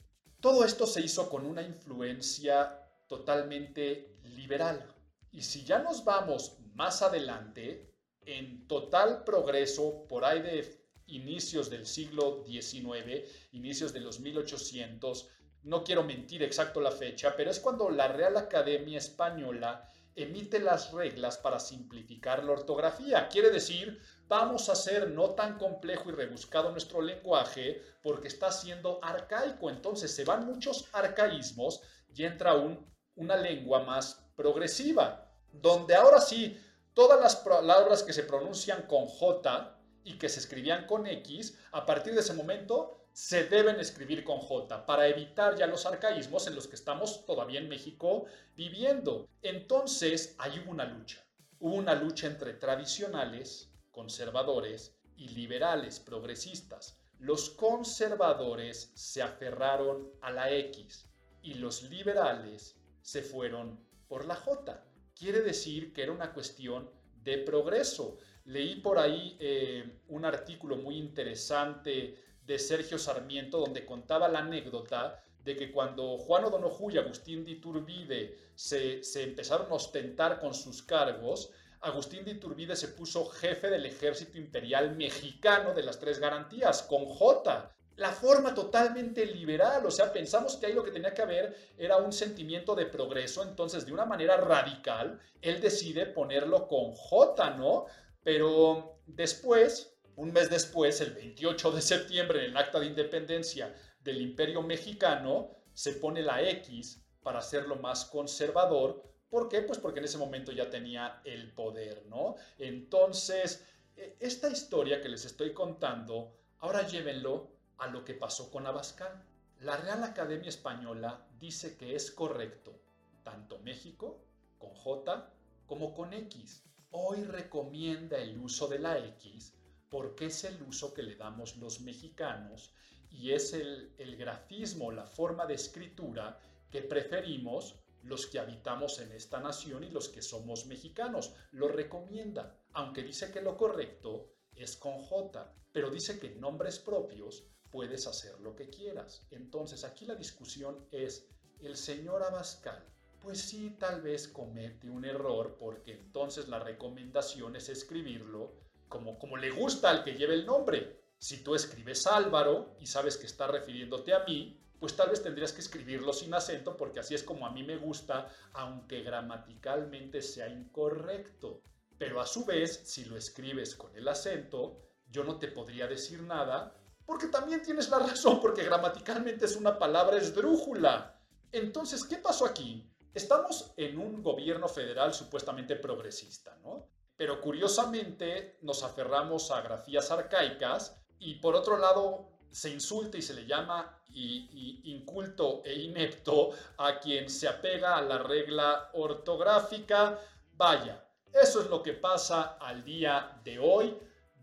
[0.46, 2.78] Todo esto se hizo con una influencia
[3.08, 4.86] totalmente liberal.
[5.32, 7.92] Y si ya nos vamos más adelante,
[8.24, 15.28] en total progreso, por ahí de inicios del siglo XIX, inicios de los 1800,
[15.64, 20.92] no quiero mentir exacto la fecha, pero es cuando la Real Academia Española emite las
[20.92, 23.28] reglas para simplificar la ortografía.
[23.28, 28.98] Quiere decir, vamos a hacer no tan complejo y rebuscado nuestro lenguaje porque está siendo
[29.04, 29.68] arcaico.
[29.68, 31.82] Entonces se van muchos arcaísmos
[32.14, 36.58] y entra un, una lengua más progresiva, donde ahora sí,
[36.94, 41.84] todas las palabras que se pronuncian con J y que se escribían con X, a
[41.84, 46.54] partir de ese momento se deben escribir con J para evitar ya los arcaísmos en
[46.54, 49.26] los que estamos todavía en México viviendo.
[49.40, 51.24] Entonces, ahí hubo una lucha.
[51.58, 57.00] Una lucha entre tradicionales, conservadores y liberales, progresistas.
[57.18, 61.08] los conservadores se aferraron a la X
[61.40, 64.84] y los liberales se fueron por la J.
[65.18, 66.90] Quiere decir que era una cuestión
[67.24, 68.18] de progreso.
[68.44, 75.22] Leí por ahí eh, un artículo muy interesante de Sergio Sarmiento donde contaba la anécdota
[75.42, 80.54] de que cuando Juan O'Donoghue y Agustín de Iturbide se, se empezaron a ostentar con
[80.54, 86.18] sus cargos, Agustín de Iturbide se puso jefe del ejército imperial mexicano de las tres
[86.18, 87.72] garantías, con J.
[87.96, 91.96] La forma totalmente liberal, o sea, pensamos que ahí lo que tenía que haber era
[91.96, 97.86] un sentimiento de progreso, entonces de una manera radical, él decide ponerlo con J, ¿no?
[98.22, 104.20] Pero después, un mes después, el 28 de septiembre, en el acta de independencia del
[104.20, 109.62] imperio mexicano, se pone la X para hacerlo más conservador, ¿Por qué?
[109.62, 112.36] Pues porque en ese momento ya tenía el poder, ¿no?
[112.58, 118.66] Entonces, e, esta historia que les estoy contando, ahora llévenlo a lo que pasó con
[118.66, 119.24] Abascal.
[119.60, 122.78] La Real Academia Española dice que es correcto
[123.24, 124.20] tanto México
[124.58, 125.32] con J
[125.66, 126.62] como con X.
[126.92, 129.55] Hoy recomienda el uso de la X
[129.90, 132.74] porque es el uso que le damos los mexicanos
[133.10, 136.38] y es el, grafismo, la forma de escritura
[136.70, 141.34] que preferimos los que habitamos en esta nación y los que somos mexicanos.
[141.52, 146.78] Lo recomienda, aunque dice que lo correcto es con J, pero dice que en nombres
[146.78, 149.26] propios puedes hacer lo que quieras.
[149.30, 151.28] Entonces aquí la discusión es,
[151.60, 152.84] el señor Abascal,
[153.20, 159.50] pues sí, tal vez comete un error porque entonces la recomendación es escribirlo como, le
[159.50, 161.04] gusta al que lleve el nombre.
[161.18, 165.52] Si tú escribes Álvaro y sabes que está refiriéndote a mí, pues tal vez tendrías
[165.52, 170.48] que escribirlo sin acento porque así es como a mí me gusta, aunque gramaticalmente sea
[170.48, 171.62] incorrecto.
[171.98, 176.22] Pero a su vez, si lo escribes con el acento, yo no te podría decir
[176.22, 176.74] nada
[177.06, 181.18] porque también tienes la razón, porque gramaticalmente es una palabra esdrújula.
[181.52, 182.90] Entonces, ¿qué pasó aquí?
[183.14, 186.90] Estamos en un gobierno federal supuestamente progresista, ¿no?
[187.16, 193.34] Pero curiosamente nos aferramos a grafías arcaicas y por otro lado se insulta y se
[193.34, 200.18] le llama inculto e inepto a quien se apega a la regla ortográfica.
[200.54, 203.94] Vaya, eso es lo que pasa al día de hoy.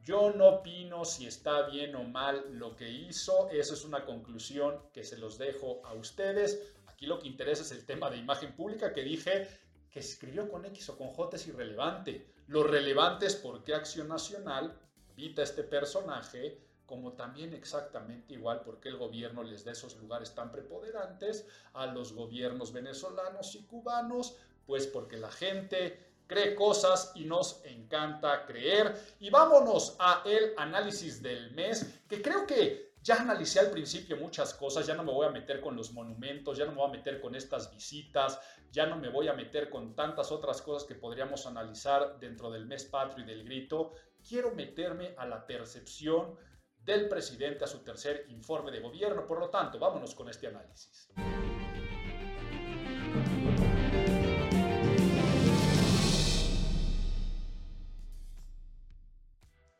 [0.03, 4.79] Yo no opino si está bien o mal lo que hizo, eso es una conclusión
[4.91, 6.73] que se los dejo a ustedes.
[6.87, 9.47] Aquí lo que interesa es el tema de imagen pública que dije
[9.89, 12.32] que escribió con X o con J es irrelevante.
[12.47, 14.77] Lo relevante es por qué Acción Nacional
[15.15, 20.51] evita este personaje como también exactamente igual porque el gobierno les da esos lugares tan
[20.51, 24.35] preponderantes a los gobiernos venezolanos y cubanos,
[24.67, 28.95] pues porque la gente cree cosas y nos encanta creer.
[29.19, 34.53] Y vámonos a el análisis del mes, que creo que ya analicé al principio muchas
[34.53, 36.93] cosas, ya no me voy a meter con los monumentos, ya no me voy a
[36.93, 38.39] meter con estas visitas,
[38.71, 42.65] ya no me voy a meter con tantas otras cosas que podríamos analizar dentro del
[42.65, 43.91] mes patrio y del grito.
[44.25, 46.37] Quiero meterme a la percepción
[46.79, 49.27] del presidente a su tercer informe de gobierno.
[49.27, 51.09] Por lo tanto, vámonos con este análisis.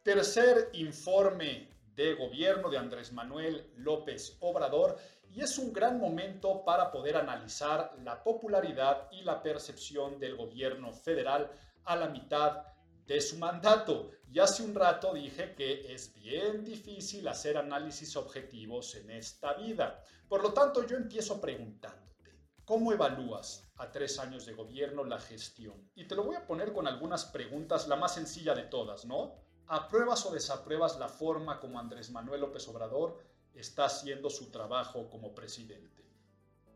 [0.04, 4.98] Tercer informe de gobierno de Andrés Manuel López Obrador
[5.30, 10.94] y es un gran momento para poder analizar la popularidad y la percepción del gobierno
[10.94, 11.52] federal
[11.86, 12.64] a la mitad
[13.06, 14.12] de su mandato.
[14.32, 20.04] Y hace un rato dije que es bien difícil hacer análisis objetivos en esta vida.
[20.28, 22.32] Por lo tanto, yo empiezo preguntándote,
[22.64, 25.92] ¿cómo evalúas a tres años de gobierno la gestión?
[25.96, 29.43] Y te lo voy a poner con algunas preguntas, la más sencilla de todas, ¿no?
[29.68, 33.20] ¿Apruebas o desapruebas la forma como Andrés Manuel López Obrador
[33.54, 36.04] está haciendo su trabajo como presidente?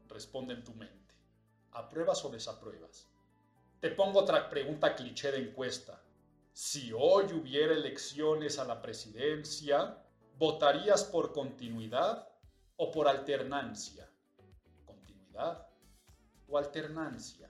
[0.08, 1.14] Responde en tu mente.
[1.72, 3.08] ¿Apruebas o desapruebas?
[3.80, 6.02] Te pongo otra pregunta cliché de encuesta
[6.60, 10.04] si hoy hubiera elecciones a la presidencia,
[10.40, 12.28] ¿votarías por continuidad
[12.78, 14.10] o por alternancia?
[14.84, 15.68] ¿Continuidad
[16.48, 17.47] o alternancia?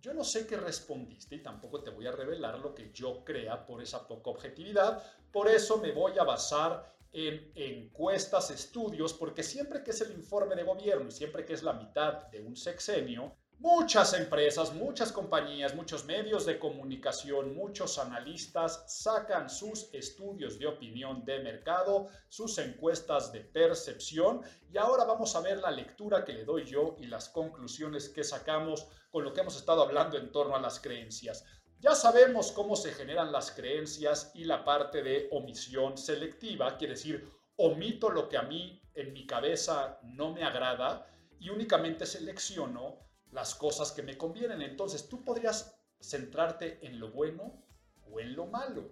[0.00, 3.66] Yo no sé qué respondiste y tampoco te voy a revelar lo que yo crea
[3.66, 9.84] por esa poca objetividad, por eso me voy a basar en encuestas, estudios, porque siempre
[9.84, 13.36] que es el informe de gobierno y siempre que es la mitad de un sexenio,
[13.62, 21.26] Muchas empresas, muchas compañías, muchos medios de comunicación, muchos analistas sacan sus estudios de opinión
[21.26, 24.40] de mercado, sus encuestas de percepción.
[24.72, 28.24] Y ahora vamos a ver la lectura que le doy yo y las conclusiones que
[28.24, 31.44] sacamos con lo que hemos estado hablando en torno a las creencias.
[31.80, 37.28] Ya sabemos cómo se generan las creencias y la parte de omisión selectiva, quiere decir
[37.56, 41.06] omito lo que a mí en mi cabeza no me agrada
[41.38, 42.98] y únicamente selecciono
[43.32, 44.62] las cosas que me convienen.
[44.62, 47.64] Entonces tú podrías centrarte en lo bueno
[48.10, 48.90] o en lo malo,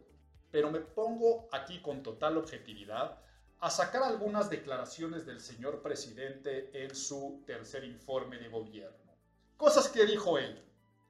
[0.50, 3.18] pero me pongo aquí con total objetividad
[3.60, 9.07] a sacar algunas declaraciones del señor presidente en su tercer informe de gobierno.
[9.58, 10.56] Cosas que dijo él.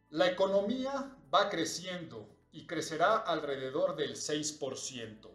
[0.09, 5.29] La economía va creciendo y crecerá alrededor del 6%.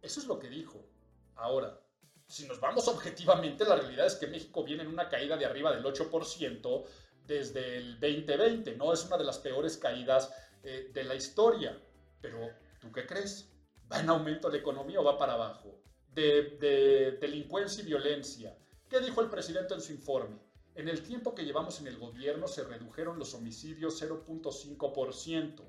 [0.00, 0.86] Eso es lo que dijo.
[1.34, 1.80] Ahora,
[2.28, 5.74] si nos vamos objetivamente, la realidad es que México viene en una caída de arriba
[5.74, 6.84] del 8%
[7.26, 8.92] desde el 2020, ¿no?
[8.92, 11.76] Es una de las peores caídas eh, de la historia.
[12.20, 12.38] Pero,
[12.80, 13.50] ¿tú qué crees?
[13.90, 15.82] ¿Va en aumento la economía o va para abajo?
[16.06, 18.56] De, de delincuencia y violencia.
[18.88, 20.51] ¿Qué dijo el presidente en su informe?
[20.74, 25.60] En el tiempo que llevamos en el gobierno se redujeron los homicidios 0.5%.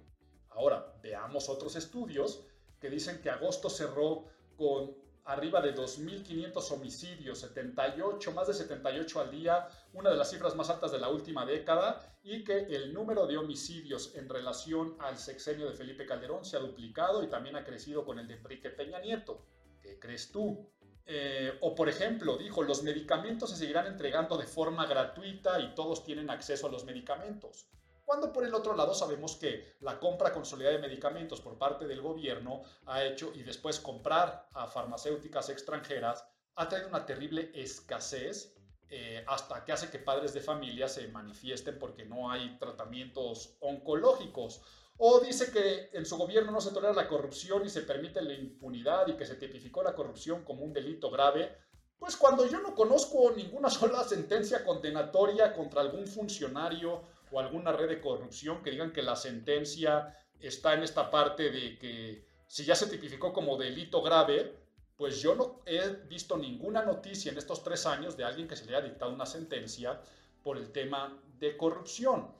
[0.51, 2.45] Ahora, veamos otros estudios
[2.79, 4.25] que dicen que agosto cerró
[4.55, 4.95] con
[5.25, 10.69] arriba de 2.500 homicidios, 78, más de 78 al día, una de las cifras más
[10.69, 15.69] altas de la última década, y que el número de homicidios en relación al sexenio
[15.69, 18.99] de Felipe Calderón se ha duplicado y también ha crecido con el de Enrique Peña
[18.99, 19.45] Nieto.
[19.81, 20.69] ¿Qué crees tú?
[21.05, 26.03] Eh, o por ejemplo, dijo, los medicamentos se seguirán entregando de forma gratuita y todos
[26.03, 27.67] tienen acceso a los medicamentos.
[28.05, 32.01] Cuando por el otro lado sabemos que la compra consolidada de medicamentos por parte del
[32.01, 36.25] gobierno ha hecho y después comprar a farmacéuticas extranjeras
[36.55, 38.55] ha traído una terrible escasez
[38.89, 44.61] eh, hasta que hace que padres de familia se manifiesten porque no hay tratamientos oncológicos.
[44.97, 48.33] O dice que en su gobierno no se tolera la corrupción y se permite la
[48.33, 51.57] impunidad y que se tipificó la corrupción como un delito grave.
[51.97, 57.89] Pues cuando yo no conozco ninguna sola sentencia condenatoria contra algún funcionario o alguna red
[57.89, 62.75] de corrupción que digan que la sentencia está en esta parte de que si ya
[62.75, 64.55] se tipificó como delito grave,
[64.95, 68.65] pues yo no he visto ninguna noticia en estos tres años de alguien que se
[68.65, 69.99] le haya dictado una sentencia
[70.43, 72.31] por el tema de corrupción.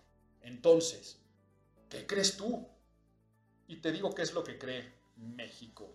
[0.42, 1.23] Entonces,
[1.94, 2.68] ¿qué crees tú?
[3.68, 5.94] Y te digo qué es lo que cree México.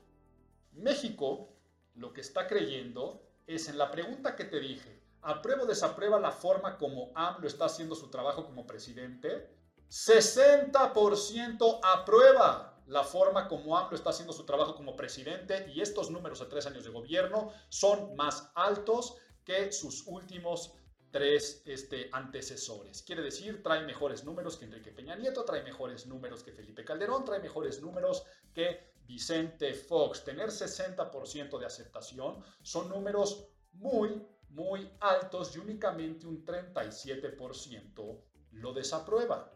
[0.72, 1.49] México
[1.96, 6.30] lo que está creyendo es en la pregunta que te dije, aprueba o desaprueba la
[6.30, 9.51] forma como AMLO está haciendo su trabajo como presidente.
[9.90, 16.38] 60% aprueba la forma como AMLO está haciendo su trabajo como presidente y estos números
[16.38, 20.74] de tres años de gobierno son más altos que sus últimos
[21.11, 23.02] tres este, antecesores.
[23.02, 27.24] Quiere decir, trae mejores números que Enrique Peña Nieto, trae mejores números que Felipe Calderón,
[27.24, 30.24] trae mejores números que Vicente Fox.
[30.24, 39.54] Tener 60% de aceptación son números muy, muy altos y únicamente un 37% lo desaprueba.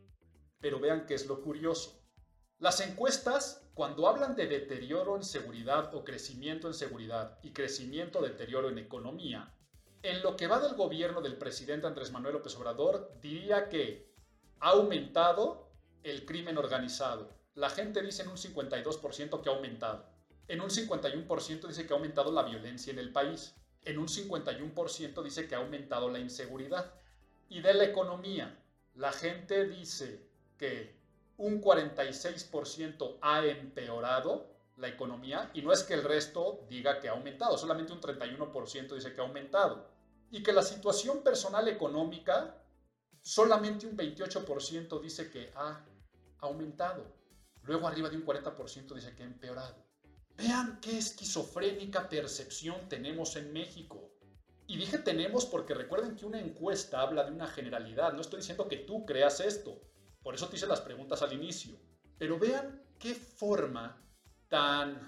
[0.58, 2.02] Pero vean qué es lo curioso.
[2.58, 8.68] Las encuestas, cuando hablan de deterioro en seguridad o crecimiento en seguridad y crecimiento deterioro
[8.70, 9.52] en economía,
[10.02, 14.12] en lo que va del gobierno del presidente Andrés Manuel López Obrador, diría que
[14.60, 15.70] ha aumentado
[16.02, 17.30] el crimen organizado.
[17.54, 20.06] La gente dice en un 52% que ha aumentado.
[20.48, 25.22] En un 51% dice que ha aumentado la violencia en el país en un 51%
[25.22, 26.94] dice que ha aumentado la inseguridad.
[27.48, 28.58] Y de la economía,
[28.94, 30.24] la gente dice
[30.56, 30.94] que
[31.36, 37.12] un 46% ha empeorado la economía y no es que el resto diga que ha
[37.12, 39.90] aumentado, solamente un 31% dice que ha aumentado.
[40.30, 42.56] Y que la situación personal económica,
[43.20, 45.84] solamente un 28% dice que ha
[46.38, 47.04] aumentado.
[47.64, 49.76] Luego arriba de un 40% dice que ha empeorado.
[50.36, 54.10] Vean qué esquizofrénica percepción tenemos en México.
[54.66, 58.14] Y dije tenemos porque recuerden que una encuesta habla de una generalidad.
[58.14, 59.78] No estoy diciendo que tú creas esto.
[60.22, 61.78] Por eso te hice las preguntas al inicio.
[62.18, 64.01] Pero vean qué forma
[64.52, 65.00] tan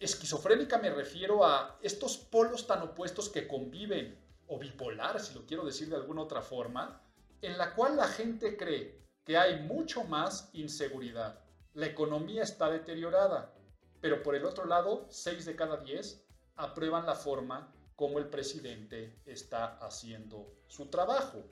[0.00, 4.18] esquizofrénica me refiero a estos polos tan opuestos que conviven,
[4.48, 7.00] o bipolar, si lo quiero decir de alguna otra forma,
[7.42, 11.38] en la cual la gente cree que hay mucho más inseguridad.
[11.74, 13.54] La economía está deteriorada,
[14.00, 16.26] pero por el otro lado, 6 de cada 10
[16.56, 21.44] aprueban la forma como el presidente está haciendo su trabajo.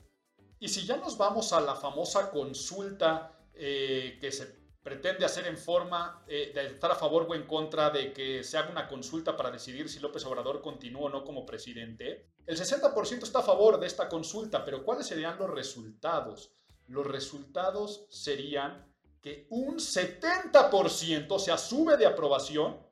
[0.58, 4.59] Y si ya nos vamos a la famosa consulta eh, que se
[4.90, 8.58] pretende hacer en forma eh, de estar a favor o en contra de que se
[8.58, 13.22] haga una consulta para decidir si López Obrador continúa o no como presidente, el 60%
[13.22, 16.56] está a favor de esta consulta, pero ¿cuáles serían los resultados?
[16.88, 22.84] Los resultados serían que un 70%, se asume de aprobación,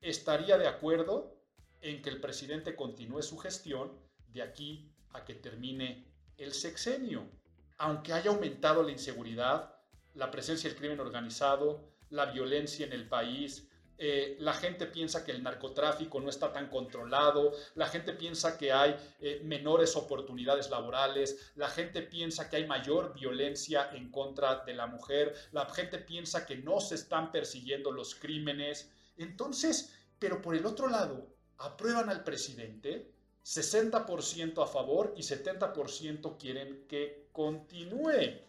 [0.00, 1.36] estaría de acuerdo
[1.82, 3.92] en que el presidente continúe su gestión
[4.28, 7.28] de aquí a que termine el sexenio.
[7.76, 9.73] Aunque haya aumentado la inseguridad,
[10.14, 15.30] la presencia del crimen organizado, la violencia en el país, eh, la gente piensa que
[15.30, 21.52] el narcotráfico no está tan controlado, la gente piensa que hay eh, menores oportunidades laborales,
[21.54, 26.44] la gente piensa que hay mayor violencia en contra de la mujer, la gente piensa
[26.44, 28.90] que no se están persiguiendo los crímenes.
[29.16, 33.12] Entonces, pero por el otro lado, aprueban al presidente,
[33.44, 38.40] 60% a favor y 70% quieren que continúe.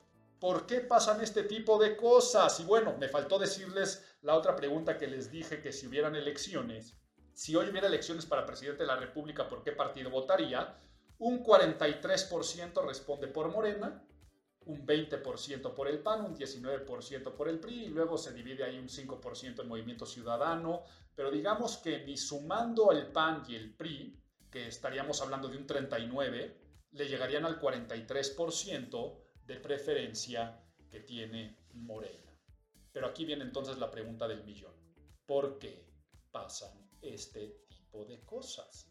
[0.45, 2.59] ¿Por qué pasan este tipo de cosas?
[2.59, 6.95] Y bueno, me faltó decirles la otra pregunta que les dije, que si hubieran elecciones,
[7.33, 10.77] si hoy hubiera elecciones para presidente de la República, ¿por qué partido votaría?
[11.17, 14.05] Un 43% responde por Morena,
[14.67, 18.77] un 20% por el PAN, un 19% por el PRI y luego se divide ahí
[18.77, 20.83] un 5% en Movimiento Ciudadano,
[21.15, 24.21] pero digamos que ni sumando el PAN y el PRI,
[24.51, 32.33] que estaríamos hablando de un 39, le llegarían al 43% de preferencia que tiene Morena.
[32.91, 34.73] Pero aquí viene entonces la pregunta del millón.
[35.25, 35.85] ¿Por qué
[36.31, 38.89] pasan este tipo de cosas?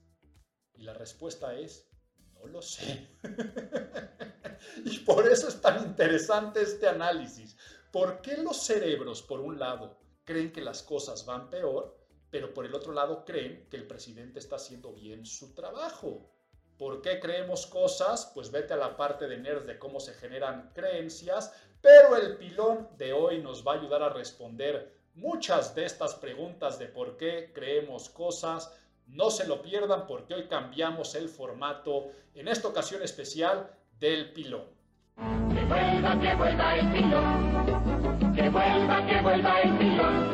[0.75, 1.89] Y la respuesta es,
[2.35, 3.09] no lo sé.
[4.85, 7.57] y por eso es tan interesante este análisis.
[7.91, 11.97] ¿Por qué los cerebros, por un lado, creen que las cosas van peor,
[12.31, 16.34] pero por el otro lado creen que el presidente está haciendo bien su trabajo?
[16.79, 18.31] ¿Por qué creemos cosas?
[18.35, 22.89] Pues vete a la parte de nerds de cómo se generan creencias, pero el pilón
[22.97, 27.53] de hoy nos va a ayudar a responder muchas de estas preguntas de por qué
[27.55, 28.77] creemos cosas.
[29.07, 33.71] No se lo pierdan porque hoy cambiamos el formato en esta ocasión especial
[34.01, 34.65] del pilón.
[35.17, 38.35] Que vuelva, que vuelva el pilón.
[38.35, 40.34] Que vuelva, que vuelva el pilón.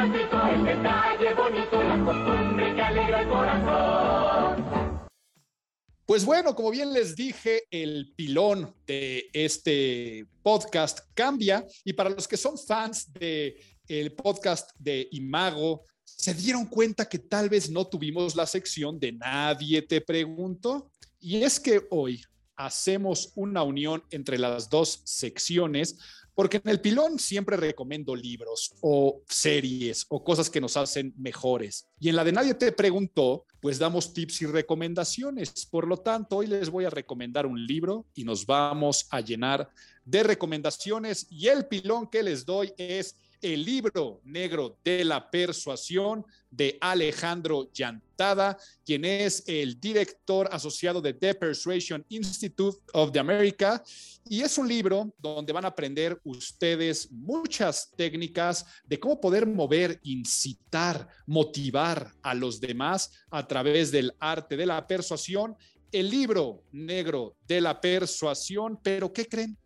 [0.00, 5.08] El detalle bonito, la costumbre que alegra el corazón.
[6.06, 12.28] Pues bueno, como bien les dije, el pilón de este podcast cambia y para los
[12.28, 13.56] que son fans del
[13.88, 19.10] el podcast de Imago, se dieron cuenta que tal vez no tuvimos la sección de
[19.10, 20.92] Nadie te preguntó.
[21.18, 22.22] Y es que hoy
[22.54, 25.98] hacemos una unión entre las dos secciones
[26.38, 31.88] porque en el pilón siempre recomiendo libros o series o cosas que nos hacen mejores.
[31.98, 35.66] Y en la de Nadie te preguntó, pues damos tips y recomendaciones.
[35.66, 39.68] Por lo tanto, hoy les voy a recomendar un libro y nos vamos a llenar
[40.04, 41.26] de recomendaciones.
[41.28, 47.70] Y el pilón que les doy es el libro negro de la persuasión de Alejandro
[47.72, 53.82] Llantada, quien es el director asociado de The Persuasion Institute of the America.
[54.28, 60.00] Y es un libro donde van a aprender ustedes muchas técnicas de cómo poder mover,
[60.02, 65.56] incitar, motivar a los demás a través del arte de la persuasión.
[65.92, 69.56] El libro negro de la persuasión, pero ¿qué creen?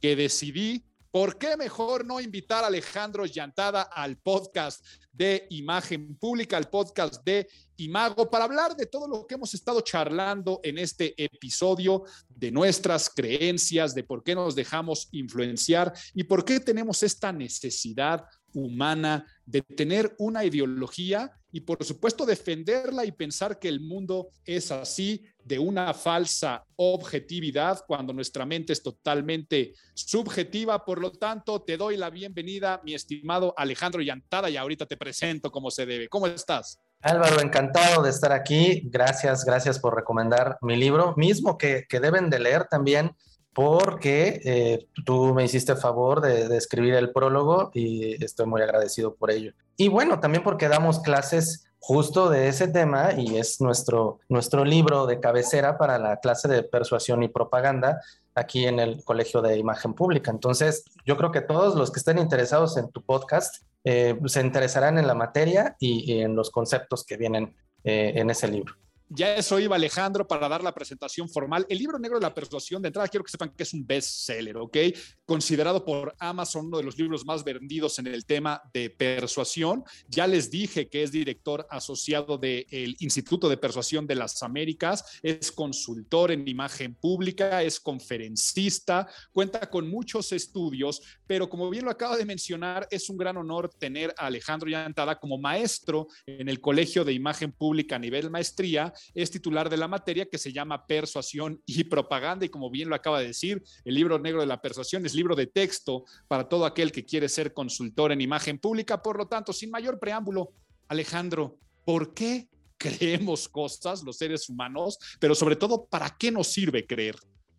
[0.00, 6.58] Que decidí ¿Por qué mejor no invitar a Alejandro Llantada al podcast de Imagen Pública,
[6.58, 7.48] al podcast de
[7.78, 13.08] Imago, para hablar de todo lo que hemos estado charlando en este episodio, de nuestras
[13.08, 19.62] creencias, de por qué nos dejamos influenciar y por qué tenemos esta necesidad humana de
[19.62, 25.58] tener una ideología y por supuesto defenderla y pensar que el mundo es así de
[25.58, 30.84] una falsa objetividad cuando nuestra mente es totalmente subjetiva.
[30.84, 35.50] Por lo tanto, te doy la bienvenida, mi estimado Alejandro Llantada, y ahorita te presento
[35.50, 36.08] como se debe.
[36.08, 36.78] ¿Cómo estás?
[37.00, 38.82] Álvaro, encantado de estar aquí.
[38.84, 43.12] Gracias, gracias por recomendar mi libro, mismo que, que deben de leer también
[43.58, 49.32] porque eh, tú me hiciste favor de, escribir el prólogo y estoy muy agradecido por
[49.32, 49.52] ello.
[49.76, 55.06] Y bueno, también porque damos clases justo de ese tema y es nuestro, nuestro libro
[55.06, 58.00] de cabecera para la clase de persuasión y propaganda
[58.36, 60.30] aquí en el Colegio de Imagen Pública.
[60.30, 64.98] Entonces, yo creo que todos los que estén interesados en tu podcast eh, se interesarán
[64.98, 68.76] en la materia y, en los conceptos que vienen eh, en ese libro.
[69.10, 71.64] Ya eso iba Alejandro para dar la presentación formal.
[71.70, 74.58] El libro negro de la persuasión, de entrada quiero que sepan que es un bestseller,
[74.58, 74.76] ¿ok?
[75.24, 79.82] Considerado por Amazon uno de los libros más vendidos en el tema de persuasión.
[80.08, 85.50] Ya les dije que es director asociado del Instituto de Persuasión de las Américas, es
[85.52, 92.16] consultor en imagen pública, es conferencista, cuenta con muchos estudios, pero como bien lo acaba
[92.18, 97.06] de mencionar, es un gran honor tener a Alejandro Yantada como maestro en el Colegio
[97.06, 101.62] de Imagen Pública a nivel maestría es titular de la materia que se llama Persuasión
[101.66, 105.04] y Propaganda y como bien lo acaba de decir, el libro negro de la persuasión
[105.06, 109.02] es libro de texto para todo aquel que quiere ser consultor en imagen pública.
[109.02, 110.52] Por lo tanto, sin mayor preámbulo,
[110.88, 114.98] Alejandro, ¿por qué creemos cosas los seres humanos?
[115.18, 117.16] Pero sobre todo, ¿para qué nos sirve creer?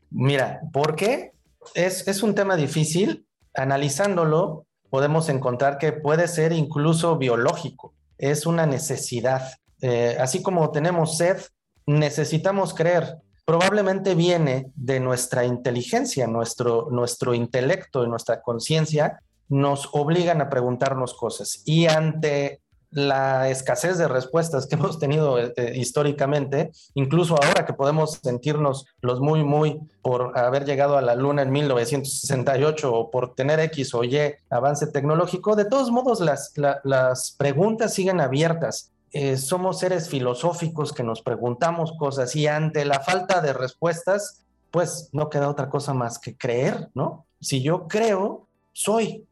[0.10, 1.32] Mira, ¿por qué?
[1.76, 3.26] Es, es un tema difícil.
[3.54, 9.54] Analizándolo, podemos encontrar que puede ser incluso biológico, es una necesidad.
[9.82, 11.38] Eh, así como tenemos sed,
[11.86, 13.18] necesitamos creer.
[13.46, 21.16] Probablemente viene de nuestra inteligencia, nuestro, nuestro intelecto y nuestra conciencia nos obligan a preguntarnos
[21.16, 21.64] cosas.
[21.66, 22.62] Y ante
[22.92, 28.86] la escasez de respuestas que hemos tenido eh, eh, históricamente, incluso ahora que podemos sentirnos
[29.02, 33.94] los muy, muy por haber llegado a la Luna en 1968 o por tener X
[33.94, 34.18] o Y
[34.50, 36.54] avance tecnológico, de todos modos las,
[36.84, 38.92] las preguntas siguen abiertas.
[39.12, 45.10] Eh, somos seres filosóficos que nos preguntamos cosas y ante la falta de respuestas, pues
[45.14, 47.26] no queda otra cosa más que creer, ¿no?
[47.42, 49.26] Si yo creo, soy.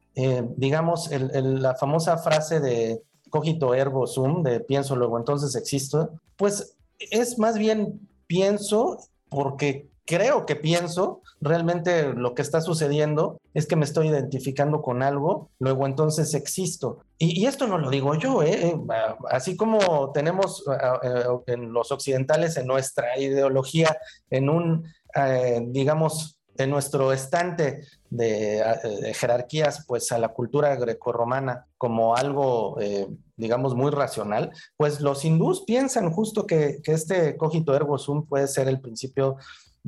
[0.55, 7.37] digamos, la famosa frase de cogito ergo sum, de pienso luego entonces existo, pues es
[7.37, 8.97] más bien pienso
[9.29, 15.03] porque creo que pienso, realmente lo que está sucediendo es que me estoy identificando con
[15.03, 16.99] algo, luego entonces existo.
[17.17, 18.73] Y, esto no lo digo yo, ¿eh?
[19.29, 20.63] así como tenemos
[21.03, 23.97] eh, en los occidentales en nuestra ideología,
[24.29, 32.15] en un, eh, digamos, en nuestro estante de, jerarquías, pues a la cultura grecorromana como
[32.15, 38.25] algo, eh, digamos, muy racional, pues los hindús piensan justo que, este cogito ergo sum
[38.25, 39.37] puede ser el principio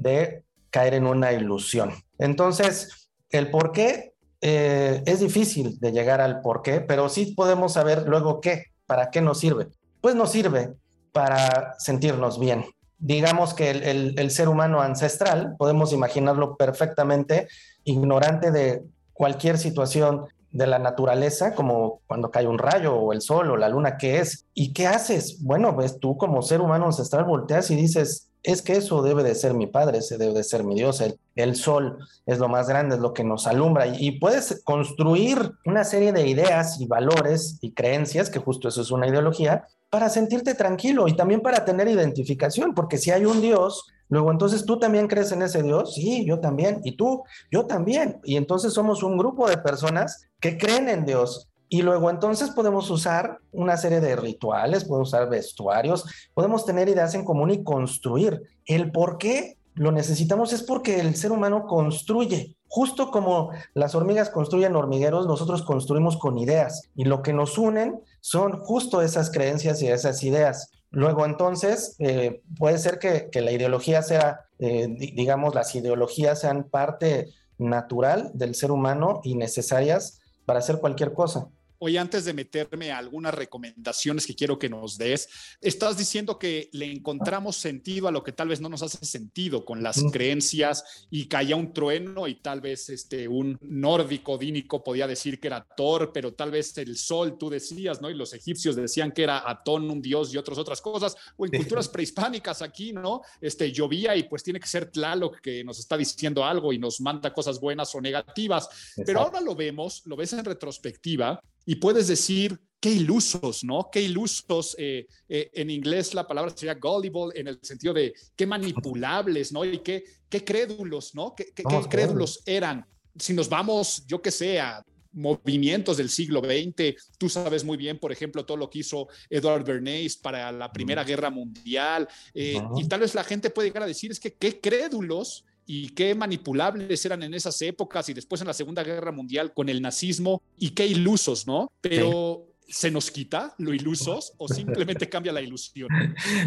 [0.02, 1.92] de caer en una ilusión.
[2.18, 7.74] Entonces, el por qué eh, es difícil de llegar al por qué, pero sí podemos
[7.74, 9.68] saber luego qué, para qué nos sirve.
[10.02, 10.76] Pues nos sirve
[11.12, 12.66] para sentirnos bien,
[13.00, 17.48] digamos que el, ser humano ancestral, podemos imaginarlo perfectamente,
[17.86, 18.84] ignorante de
[19.14, 23.70] cualquier situación de la naturaleza, como cuando cae un rayo o el sol o la
[23.70, 24.46] luna, ¿qué es?
[24.54, 25.42] ¿Y qué haces?
[25.42, 29.36] Bueno, pues tú como ser humano ancestral volteas y dices, es que eso debe de
[29.36, 31.04] ser mi padre, ese debe de ser mi Dios,
[31.36, 35.54] el, sol es lo más grande, es lo que nos alumbra y, y, puedes construir
[35.66, 40.10] una serie de ideas y valores y creencias, que justo eso es una ideología, para
[40.10, 44.80] sentirte tranquilo y también para tener identificación, porque si hay un Dios, luego entonces tú
[44.80, 49.04] también crees en ese Dios, sí, yo también, y tú, yo también, y entonces somos
[49.04, 51.49] un grupo de personas que creen en Dios.
[51.70, 56.04] Y luego entonces podemos usar una serie de rituales, podemos usar vestuarios,
[56.34, 58.42] podemos tener ideas en común y construir.
[58.66, 62.58] El por qué lo necesitamos es porque el ser humano construye.
[62.68, 68.02] Justo como las hormigas construyen hormigueros, nosotros construimos con ideas y lo que nos unen
[68.20, 70.72] son justo esas creencias y esas ideas.
[70.92, 77.28] Luego entonces eh, puede ser que, la ideología sea, eh, digamos, las ideologías sean parte
[77.60, 81.48] natural del ser humano y necesarias para hacer cualquier cosa.
[81.82, 85.30] Oye, antes de meterme a algunas recomendaciones que quiero que nos des,
[85.62, 89.64] estás diciendo que le encontramos sentido a lo que tal vez no nos hace sentido
[89.64, 95.08] con las creencias y caía un trueno y tal vez este, un nórdico dínico podía
[95.08, 98.10] decir que era Thor, pero tal vez el sol, tú decías, ¿no?
[98.10, 101.52] Y los egipcios decían que era Atón, un dios y otras otras cosas, o en
[101.52, 103.22] culturas prehispánicas aquí, ¿no?
[103.40, 107.00] Este, llovía y pues tiene que ser Tlaloc que nos está diciendo algo y nos
[107.00, 112.08] manda cosas buenas o negativas, pero ahora lo vemos, lo ves en retrospectiva y puedes
[112.08, 113.90] decir, qué ilusos, ¿no?
[113.92, 114.76] Qué ilusos.
[114.78, 119.66] Eh, eh, en inglés la palabra sería gullible en el sentido de qué manipulables, ¿no?
[119.66, 121.36] Y qué, qué crédulos, ¿no?
[121.36, 122.86] ¿Qué, qué, crédulos eran?
[123.18, 126.96] Si nos vamos, yo que sé, a movimientos del siglo XX.
[127.18, 131.04] Tú sabes muy bien, por ejemplo, todo lo que hizo Edward Bernays para la Primera
[131.04, 132.08] Guerra Mundial.
[132.34, 135.90] Eh, y tal vez la gente puede llegar a decir, es que qué crédulos y
[135.90, 139.84] qué manipulables eran en esas épocas y después en la Segunda Guerra Mundial con el
[139.84, 141.72] nazismo y qué ilusos, ¿no?
[141.80, 145.88] Pero ¿se nos quita lo ilusos o simplemente cambia la ilusión?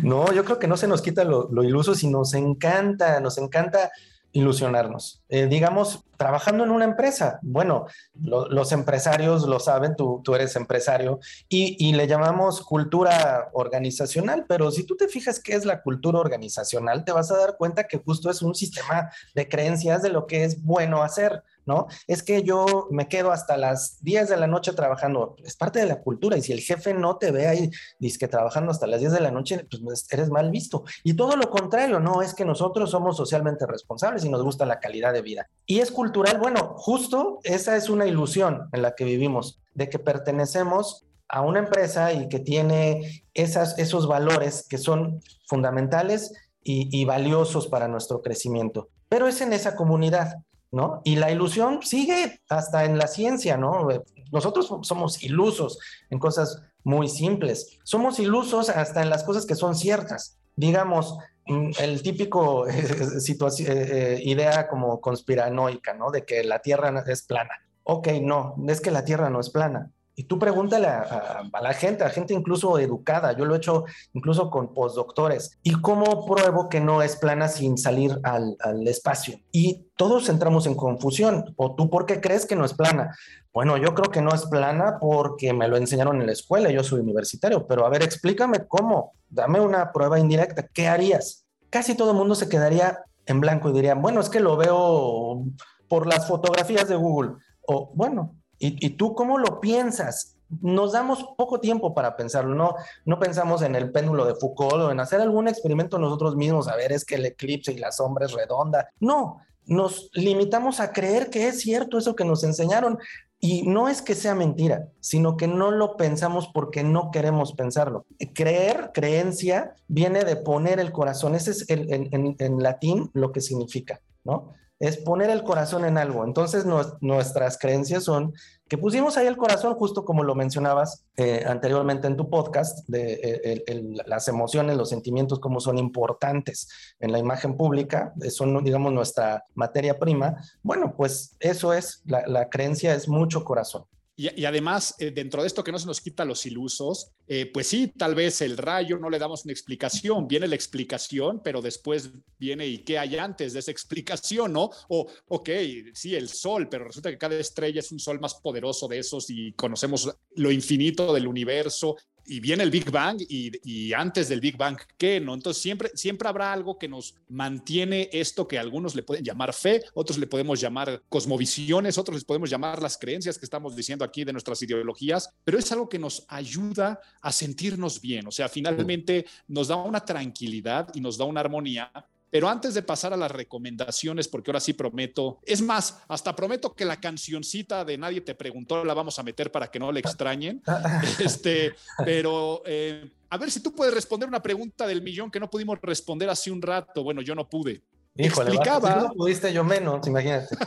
[0.02, 3.38] No, yo creo que no se nos quita lo, lo iluso, sino nos encanta, nos
[3.38, 3.92] encanta
[4.33, 5.22] ilusionarnos.
[5.28, 7.39] Eh, digamos, trabajando en una empresa.
[7.43, 11.18] Bueno, los empresarios lo saben, tú, tú eres empresario
[11.49, 16.20] y, y, le llamamos cultura organizacional, pero si tú te fijas qué es la cultura
[16.20, 20.26] organizacional, te vas a dar cuenta que justo es un sistema de creencias de lo
[20.26, 21.43] que es bueno hacer.
[21.66, 21.86] ¿No?
[22.06, 25.86] Es que yo me quedo hasta las 10 de la noche trabajando, es parte de
[25.86, 29.00] la cultura, y si el jefe no te ve ahí, dice que trabajando hasta las
[29.00, 30.84] 10 de la noche, pues eres mal visto.
[31.04, 34.80] Y todo lo contrario, no, es que nosotros somos socialmente responsables y nos gusta la
[34.80, 35.48] calidad de vida.
[35.66, 39.98] Y es cultural, bueno, justo esa es una ilusión en la que vivimos, de que
[39.98, 46.32] pertenecemos a una empresa y que tiene esas, esos valores que son fundamentales
[46.62, 48.90] y, y valiosos para nuestro crecimiento.
[49.08, 50.36] Pero es en esa comunidad.
[50.72, 51.02] ¿No?
[51.04, 53.88] Y la ilusión sigue hasta en la ciencia, ¿no?
[54.32, 55.78] Nosotros somos ilusos
[56.10, 57.78] en cosas muy simples.
[57.84, 60.38] Somos ilusos hasta en las cosas que son ciertas.
[60.56, 62.72] Digamos, mm, el típico eh,
[63.68, 66.10] eh, idea como conspiranoica, ¿no?
[66.10, 67.54] De que la Tierra es plana.
[67.84, 69.90] ok, no, es que la Tierra no es plana.
[70.14, 74.50] Y tú pregúntale a, la gente, a gente incluso educada, yo lo he hecho incluso
[74.50, 79.38] con postdoctores, ¿y cómo pruebo que no es plana sin salir al, al espacio?
[79.52, 83.16] Y todos entramos en confusión, ¿o tú por qué crees que no es plana?
[83.52, 86.82] Bueno, yo creo que no es plana porque me lo enseñaron en la escuela, yo
[86.82, 91.46] soy universitario, pero a ver, explícame cómo, dame una prueba indirecta, ¿qué harías?
[91.70, 95.44] Casi todo el mundo se quedaría en blanco y diría, bueno, es que lo veo
[95.88, 97.32] por las fotografías de Google,
[97.66, 100.36] o bueno, ¿Y, tú cómo lo piensas?
[100.60, 104.90] Nos damos poco tiempo para pensarlo, no, no pensamos en el péndulo de Foucault o
[104.92, 108.26] en hacer algún experimento nosotros mismos, a ver, es que el eclipse y la sombra
[108.26, 108.88] es redonda.
[109.00, 112.98] No, nos limitamos a creer que es cierto eso que nos enseñaron.
[113.40, 118.06] Y no es que sea mentira, sino que no lo pensamos porque no queremos pensarlo.
[118.32, 121.34] Creer, creencia, viene de poner el corazón.
[121.34, 124.52] Ese es en, en latín lo que significa, ¿no?
[124.83, 126.24] Es poner el corazón en algo.
[126.24, 126.66] Entonces
[127.01, 128.35] nuestras creencias son
[128.68, 133.62] que pusimos ahí el corazón, justo como lo mencionabas eh, anteriormente en tu podcast, de
[133.64, 136.68] eh, las emociones, los sentimientos, como son importantes
[136.99, 140.37] en la imagen pública, son, digamos, nuestra materia prima.
[140.64, 143.85] Bueno, pues eso es, la creencia es mucho corazón.
[144.30, 147.66] Y, además, eh, dentro de esto que no se nos quita los ilusos, eh, pues
[147.66, 152.12] sí, tal vez el rayo no le damos una explicación, viene la explicación, pero después
[152.38, 154.70] viene y qué hay antes de esa explicación, ¿no?
[154.88, 155.48] O, ok,
[155.92, 159.28] sí, el sol, pero resulta que cada estrella es un sol más poderoso de esos
[159.28, 161.96] y conocemos lo infinito del universo
[162.26, 165.20] y viene el Big Bang y, antes del Big Bang, ¿qué?
[165.20, 165.34] ¿No?
[165.34, 169.82] Entonces siempre, siempre habrá algo que nos mantiene esto que algunos le pueden llamar fe,
[169.94, 174.24] otros le podemos llamar cosmovisiones, otros les podemos llamar las creencias que estamos diciendo aquí
[174.24, 179.26] de nuestras ideologías, pero es algo que nos ayuda a sentirnos bien, o sea, finalmente
[179.48, 181.90] nos da una tranquilidad y nos da una armonía
[182.33, 186.74] pero antes de pasar a las recomendaciones, porque ahora sí prometo, es más, hasta prometo
[186.74, 190.01] que la cancioncita de Nadie te preguntó la vamos a meter para que no le
[190.01, 190.62] extrañen.
[191.22, 191.74] este,
[192.07, 195.78] pero eh, a ver si tú puedes responder una pregunta del millón que no pudimos
[195.83, 197.05] responder hace un rato.
[197.05, 197.83] Bueno, yo no pude.
[198.16, 198.95] Híjole, Explicaba.
[198.95, 200.57] Si no pudiste yo menos, imagínate.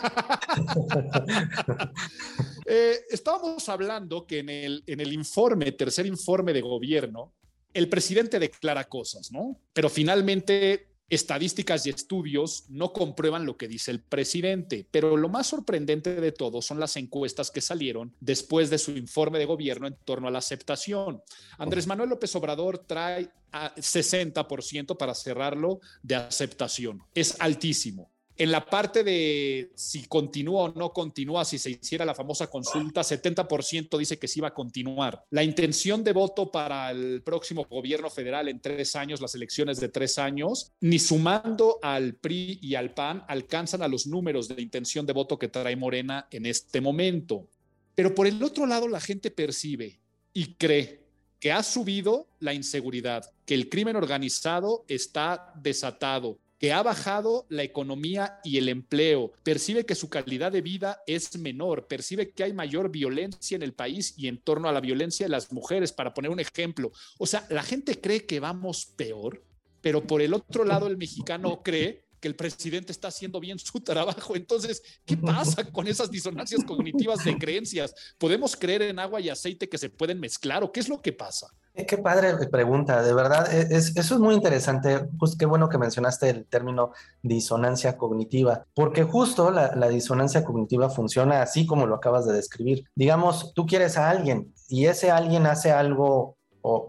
[2.67, 7.31] Eh, estábamos hablando que en el, en el informe, tercer informe de gobierno,
[7.75, 9.59] el presidente declara cosas, ¿no?
[9.71, 15.47] Pero finalmente estadísticas y estudios no comprueban lo que dice el presidente, pero lo más
[15.47, 19.95] sorprendente de todo son las encuestas que salieron después de su informe de gobierno en
[20.03, 21.21] torno a la aceptación.
[21.57, 27.01] Andrés Manuel López Obrador trae a 60% para cerrarlo de aceptación.
[27.13, 28.14] Es altísimo.
[28.37, 33.01] En la parte de si continúa o no continúa, si se hiciera la famosa consulta,
[33.01, 35.23] 70% dice que sí va a continuar.
[35.29, 39.87] La intención de voto para el próximo gobierno federal en tres años, las elecciones de
[39.87, 45.05] tres años, ni sumando al PRI y al PAN, alcanzan a los números de intención
[45.05, 47.47] de voto que trae Morena en este momento.
[47.95, 50.01] Pero por el otro lado, la gente percibe
[50.33, 51.05] y cree
[51.39, 57.63] que ha subido la inseguridad, que el crimen organizado está desatado, que ha bajado la
[57.63, 62.53] economía y el empleo, percibe que su calidad de vida es menor, percibe que hay
[62.53, 66.13] mayor violencia en el país y en torno a la violencia de las mujeres, para
[66.13, 66.91] poner un ejemplo.
[67.17, 69.43] O sea, la gente cree que vamos peor,
[69.81, 73.79] pero por el otro lado el mexicano cree que el presidente está haciendo bien su
[73.81, 74.35] trabajo.
[74.35, 77.93] Entonces, ¿qué pasa con esas disonancias cognitivas de creencias?
[78.17, 81.13] ¿Podemos creer en agua y aceite que se pueden mezclar o qué es lo que
[81.13, 81.49] pasa?
[81.75, 85.07] Eh, qué padre pregunta, de verdad, e, es, eso es muy interesante.
[85.19, 90.89] Pues qué bueno que mencionaste el término disonancia cognitiva, porque justo la, la disonancia cognitiva
[90.89, 92.85] funciona así como lo acabas de describir.
[92.95, 96.37] Digamos, tú quieres a alguien y ese alguien hace algo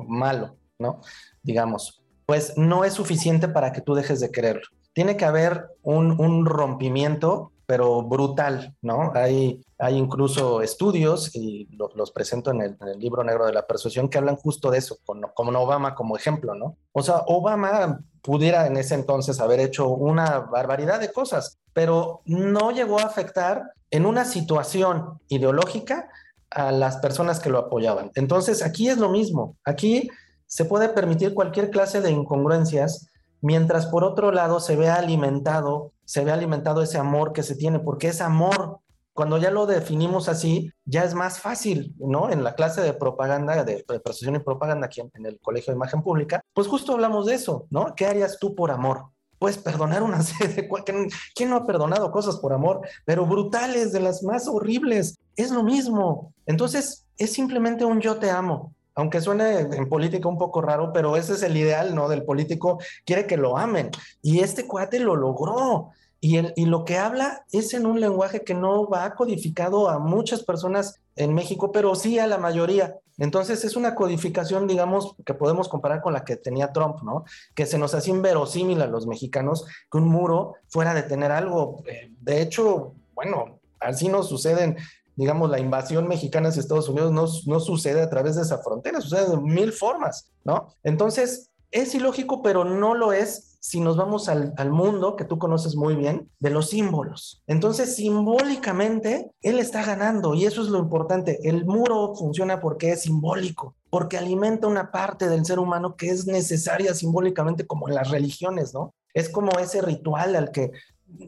[0.09, 1.03] malo, ¿no?
[1.43, 6.47] Digamos, pues no es suficiente para que tú dejes de quererlo tiene que haber un,
[6.47, 9.13] rompimiento, pero brutal, ¿no?
[9.15, 14.37] Hay, incluso estudios, y los presento en el, libro negro de la persuasión, que hablan
[14.37, 16.79] justo de eso, con, Obama como ejemplo, ¿no?
[16.93, 22.71] O sea, Obama pudiera en ese entonces haber hecho una barbaridad de cosas, pero no
[22.71, 26.09] llegó a afectar en una situación ideológica
[26.49, 28.13] a las personas que lo apoyaban.
[28.15, 29.59] Entonces, aquí es lo mismo.
[29.63, 30.09] Aquí
[30.47, 33.11] se puede permitir cualquier clase de incongruencias
[33.41, 37.79] mientras por otro lado se ve alimentado, se ve alimentado ese amor que se tiene,
[37.79, 38.81] porque es amor.
[39.13, 42.31] Cuando ya lo definimos así, ya es más fácil, ¿no?
[42.31, 46.03] En la clase de propaganda, de, de y propaganda aquí en, el Colegio de Imagen
[46.03, 47.95] Pública, pues justo hablamos de eso, ¿no?
[47.95, 49.07] ¿Qué harías tú por amor?
[49.39, 50.69] Pues perdonar una serie.
[51.35, 52.83] ¿Quién no ha perdonado cosas por amor?
[53.07, 55.19] Pero brutales, de las más horribles.
[55.35, 56.35] Es lo mismo.
[56.45, 61.17] Entonces, es simplemente un yo te amo aunque suene en política un poco raro, pero
[61.17, 62.09] ese es el ideal, ¿no?
[62.09, 63.91] Del político, quiere que lo amen.
[64.23, 65.91] Y este cuate lo logró.
[66.19, 69.99] Y, el, y lo que habla es en un lenguaje que no va codificado a
[69.99, 72.97] muchas personas en México, pero sí a la mayoría.
[73.19, 77.25] Entonces es una codificación, digamos, que podemos comparar con la que tenía Trump, ¿no?
[77.55, 81.83] Que se nos hacía inverosímil a los mexicanos que un muro fuera de tener algo.
[81.87, 84.79] Eh, de hecho, bueno, así nos suceden
[85.17, 89.01] digamos, la invasión mexicana hacia Estados Unidos no, no, sucede a través de esa frontera,
[89.01, 90.69] sucede de mil formas, ¿no?
[90.85, 95.39] Entonces, es ilógico, pero no lo es si nos vamos al, al, mundo que tú
[95.39, 97.43] conoces muy bien, de los símbolos.
[97.49, 101.41] Entonces, simbólicamente, él está ganando y eso es lo importante.
[101.43, 106.27] El muro funciona porque es simbólico, porque alimenta una parte del ser humano que es
[106.27, 108.95] necesaria simbólicamente como en las religiones, ¿no?
[109.13, 110.71] Es como ese ritual al que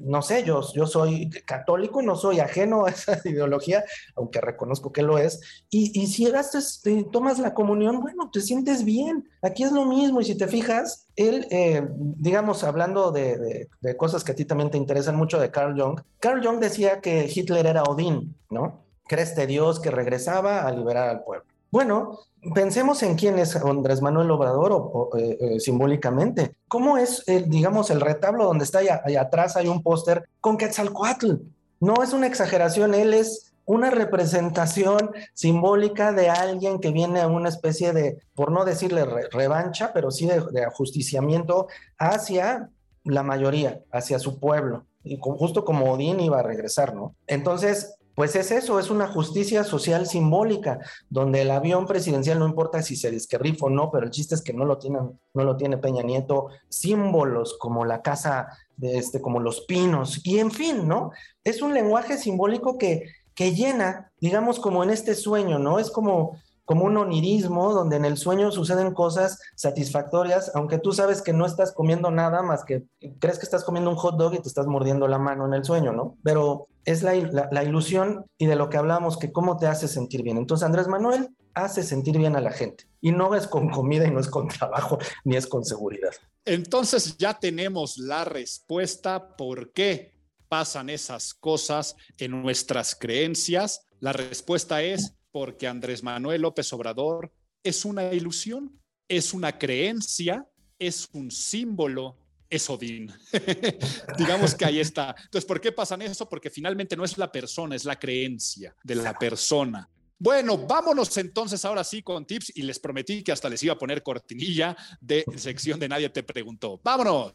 [0.01, 3.85] no sé, yo, yo soy católico, no soy ajeno a esa ideología,
[4.15, 5.41] aunque reconozco que lo es.
[5.71, 6.83] Y, si gastas,
[7.13, 9.29] tomas la comunión, bueno, te sientes bien.
[9.43, 10.21] Aquí es lo mismo.
[10.21, 14.71] Y si te fijas, él, eh, digamos, hablando de, de, cosas que a ti también
[14.71, 18.85] te interesan mucho de Carl Jung, Carl Jung decía que Hitler era Odín, ¿no?
[19.07, 21.47] Que era este Dios que regresaba a liberar al pueblo.
[21.71, 22.19] Bueno,
[22.55, 26.55] pensemos en quién es Andrés Manuel Obrador eh, eh, simbólicamente.
[26.67, 31.35] ¿Cómo es, digamos, el retablo donde está allá, atrás hay un póster con Quetzalcoatl?
[31.81, 37.51] No es una exageración, él es una representación simbólica de alguien que viene a una
[37.51, 42.71] especie de, por no decirle revancha, pero sí de, de, ajusticiamiento hacia
[43.05, 44.87] la mayoría, hacia su pueblo.
[45.05, 47.15] Y justo como Odín iba a regresar, ¿no?
[47.27, 52.83] Entonces, pues es eso, es una justicia social simbólica, donde el avión presidencial no importa
[52.83, 55.57] si se desquerrifa o no, pero el chiste es que no lo tienen, no lo
[55.57, 60.89] tiene Peña Nieto, símbolos como la casa de este, como los pinos, y en fin,
[60.89, 61.13] ¿no?
[61.45, 63.05] Es un lenguaje simbólico que,
[63.37, 65.79] que llena, digamos, como en este sueño, ¿no?
[65.79, 71.23] Es como como un onirismo donde en el sueño suceden cosas satisfactorias, aunque tú sabes
[71.23, 72.85] que no estás comiendo nada más que
[73.21, 75.65] crees que estás comiendo un hot dog y te estás mordiendo la mano en el
[75.65, 76.19] sueño, ¿no?
[76.23, 77.15] Pero es la,
[77.51, 80.37] la, ilusión y de lo que hablamos, que cómo te hace sentir bien.
[80.37, 84.11] Entonces Andrés Manuel hace sentir bien a la gente y no es con comida y
[84.11, 86.13] no es con trabajo ni es con seguridad.
[86.45, 90.13] Entonces ya tenemos la respuesta por qué
[90.51, 93.87] pasan esas cosas en nuestras creencias.
[94.01, 97.33] La respuesta es porque Andrés Manuel López Obrador
[97.63, 98.77] es una ilusión,
[99.07, 100.45] es una creencia,
[100.81, 102.19] es un símbolo,
[102.51, 103.13] es Odín.
[104.19, 105.15] Digamos que ahí está.
[105.17, 106.29] Entonces, ¿por qué pasan eso?
[106.29, 109.89] Porque finalmente no es la persona, es la creencia de la persona.
[110.19, 113.79] Bueno, vámonos entonces ahora sí con tips y les prometí que hasta les iba a
[113.79, 116.81] poner cortinilla de sección de Nadie te preguntó.
[116.83, 117.33] Vámonos.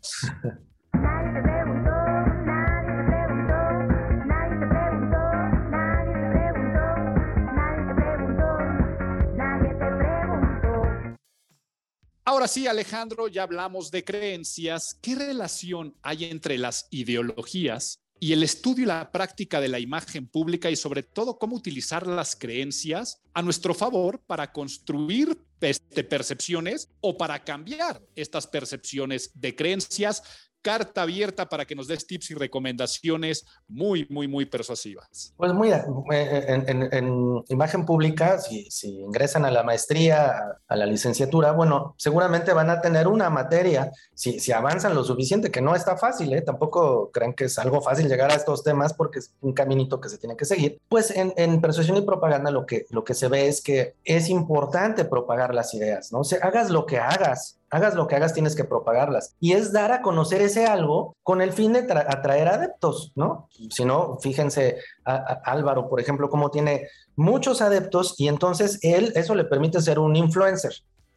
[12.25, 14.97] Ahora sí, Alejandro, ya hablamos de creencias.
[15.01, 20.27] ¿Qué relación hay entre las ideologías y el estudio y la práctica de la imagen
[20.27, 26.87] pública y sobre todo cómo utilizar las creencias a nuestro favor para construir este, percepciones
[27.01, 30.23] o para cambiar estas percepciones de creencias
[30.63, 35.33] carta abierta para que nos des tips y recomendaciones muy, muy, muy persuasivas.
[35.37, 40.33] Pues mira, eh, en, imagen pública, si, ingresan a la maestría,
[40.67, 45.51] a la licenciatura, bueno, seguramente van a tener una materia, si, si avanzan lo suficiente,
[45.51, 46.41] que no está fácil, ¿eh?
[46.41, 50.09] tampoco crean que es algo fácil llegar a estos temas porque es un caminito que
[50.09, 50.79] se tiene que seguir.
[50.87, 55.05] Pues en, persuasión y propaganda lo que, lo que se ve es que es importante
[55.05, 56.19] propagar las ideas, ¿no?
[56.19, 59.35] O sea, hagas lo que hagas, hagas lo que hagas, tienes que propagarlas.
[59.39, 63.49] Y es dar a conocer ese algo con el fin de atraer adeptos, ¿no?
[63.71, 69.33] Si no, fíjense, a, Álvaro, por ejemplo, cómo tiene muchos adeptos y entonces él, eso
[69.33, 70.73] le permite ser un influencer.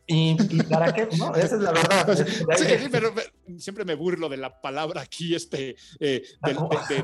[0.06, 1.08] ¿Y, para qué?
[1.18, 2.16] No, esa es la verdad.
[2.56, 3.12] Sí, pero,
[3.58, 6.22] siempre me burlo de la palabra aquí, este, eh,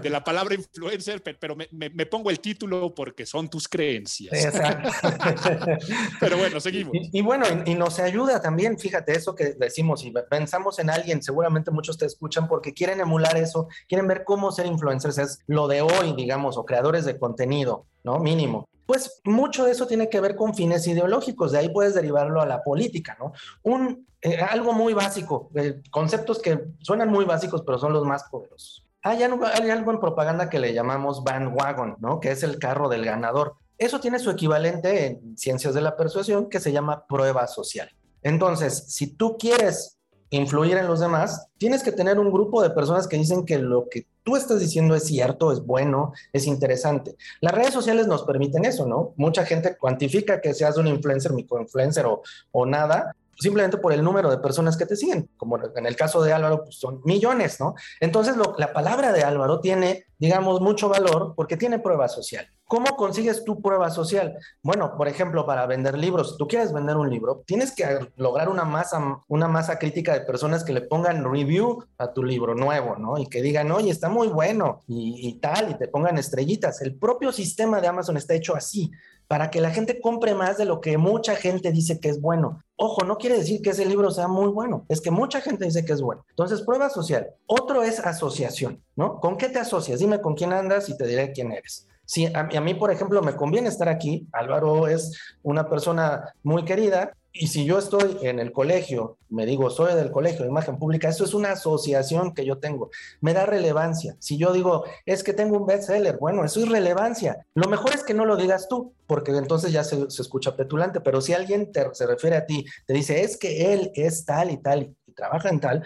[0.02, 4.32] de, la palabra influencer, pero me, me, pongo el título porque son tus creencias.
[4.32, 4.90] Exacto.
[6.20, 6.92] pero bueno, seguimos.
[6.94, 11.70] Y, bueno, y, nos ayuda también, fíjate, eso que decimos, y pensamos en alguien, seguramente
[11.70, 15.82] muchos te escuchan porque quieren emular eso, quieren ver cómo ser influencers, es lo de
[15.82, 18.18] hoy, digamos, o creadores de contenido, ¿no?
[18.18, 18.68] Mínimo.
[18.92, 22.46] Pues mucho de eso tiene que ver con fines ideológicos, de ahí puedes derivarlo a
[22.46, 23.32] la política, ¿no?
[23.62, 28.24] Un, eh, algo muy básico, eh, conceptos que suenan muy básicos, pero son los más
[28.24, 28.86] poderosos.
[29.00, 32.20] Hay algo, hay algo en propaganda que le llamamos bandwagon, ¿no?
[32.20, 33.54] Que es el carro del ganador.
[33.78, 37.88] Eso tiene su equivalente en ciencias de la persuasión que se llama prueba social.
[38.20, 40.01] Entonces, si tú quieres
[40.32, 43.88] influir en los demás, tienes que tener un grupo de personas que dicen que lo
[43.88, 47.16] que tú estás diciendo es cierto, es bueno, es interesante.
[47.40, 49.12] Las redes sociales nos permiten eso, ¿no?
[49.16, 54.30] Mucha gente cuantifica que seas un influencer, microinfluencer o, o nada simplemente por el número
[54.30, 57.74] de personas que te siguen, como en el caso de Álvaro, pues son millones, ¿no?
[58.00, 62.46] Entonces, la palabra de Álvaro tiene, digamos, mucho valor porque tiene prueba social.
[62.72, 64.38] ¿Cómo consigues tu prueba social?
[64.62, 67.84] Bueno, por ejemplo, para vender libros, si tú quieres vender un libro, tienes que
[68.16, 72.54] lograr una masa, una masa crítica de personas que le pongan review a tu libro
[72.54, 73.18] nuevo, ¿no?
[73.18, 76.80] Y que digan, oye, está muy bueno y, y tal, y te pongan estrellitas.
[76.80, 78.90] El propio sistema de Amazon está hecho así
[79.28, 82.62] para que la gente compre más de lo que mucha gente dice que es bueno.
[82.76, 85.84] Ojo, no quiere decir que ese libro sea muy bueno, es que mucha gente dice
[85.84, 86.24] que es bueno.
[86.30, 87.34] Entonces, prueba social.
[87.44, 89.20] Otro es asociación, ¿no?
[89.20, 90.00] ¿Con qué te asocias?
[90.00, 91.86] Dime con quién andas y te diré quién eres.
[92.04, 97.12] Si a, mí, por ejemplo, me conviene estar aquí, Álvaro es una persona muy querida,
[97.34, 101.08] y si yo estoy en el colegio, me digo, soy del colegio de imagen pública,
[101.08, 102.90] eso es una asociación que yo tengo,
[103.22, 104.16] me da relevancia.
[104.18, 107.46] Si yo digo, es que tengo un bestseller, bueno, eso es relevancia.
[107.54, 111.22] Lo mejor es que no lo digas tú, porque entonces ya se, escucha petulante, pero
[111.22, 114.58] si alguien te, se refiere a ti, te dice, es que él es tal y
[114.58, 115.82] tal y trabaja en tal,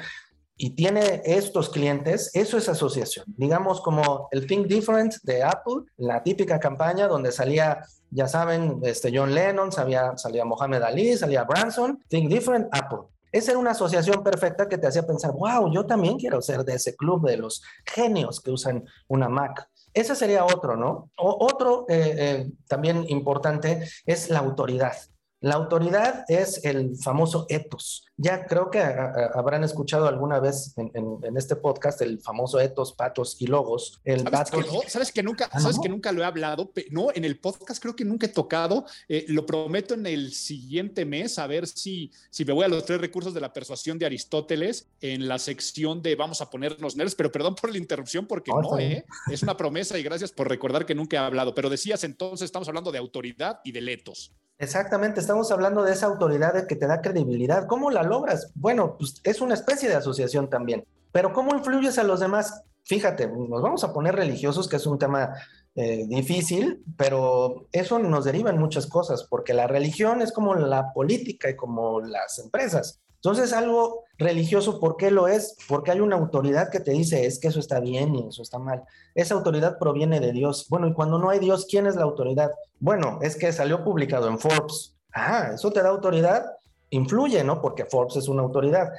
[0.56, 3.26] y tiene estos clientes, eso es asociación.
[3.36, 9.12] Digamos como el Think Different de Apple, la típica campaña donde salía, ya saben, este
[9.14, 13.00] John Lennon, salía, salía Mohamed Ali, salía Branson, Think Different, Apple.
[13.30, 16.74] Esa era una asociación perfecta que te hacía pensar, wow, yo también quiero ser de
[16.74, 19.68] ese club de los genios que usan una Mac.
[19.92, 21.10] Ese sería otro, ¿no?
[21.16, 24.96] otro eh, eh, también importante es la autoridad.
[25.40, 28.05] La autoridad es el famoso ethos.
[28.18, 33.46] Ya creo que habrán escuchado alguna vez en, este podcast el famoso ethos, patos y
[33.46, 34.00] logos.
[34.04, 34.80] El ¿Sabes, que no?
[34.88, 36.72] ¿Sabes que nunca, ah, sabes que nunca lo he hablado?
[36.90, 38.86] No, en el podcast creo que nunca he tocado.
[39.08, 42.86] Eh, lo prometo en el siguiente mes a ver si, si me voy a los
[42.86, 47.14] tres recursos de la persuasión de Aristóteles en la sección de vamos a ponernos nerds,
[47.14, 49.04] pero perdón por la interrupción porque no, ¿eh?
[49.30, 51.54] es una promesa y gracias por recordar que nunca he hablado.
[51.54, 54.32] Pero decías entonces, estamos hablando de autoridad y de letos.
[54.58, 57.66] Exactamente, estamos hablando de esa autoridad que te da credibilidad.
[57.66, 58.50] ¿Cómo la logras?
[58.54, 60.84] Bueno, pues es una especie de asociación también.
[61.12, 62.62] Pero ¿cómo influyes a los demás?
[62.84, 65.34] Fíjate, nos vamos a poner religiosos, que es un tema
[65.74, 70.92] eh, difícil, pero eso nos deriva en muchas cosas, porque la religión es como la
[70.92, 73.00] política y como las empresas.
[73.16, 75.56] Entonces, algo religioso, ¿por qué lo es?
[75.68, 78.58] Porque hay una autoridad que te dice, es que eso está bien y eso está
[78.58, 78.84] mal.
[79.14, 80.66] Esa autoridad proviene de Dios.
[80.68, 82.52] Bueno, y cuando no hay Dios, ¿quién es la autoridad?
[82.78, 84.94] Bueno, es que salió publicado en Forbes.
[85.12, 86.46] Ah, eso te da autoridad.
[86.90, 87.60] Influye, ¿no?
[87.60, 88.90] Porque Forbes es una autoridad.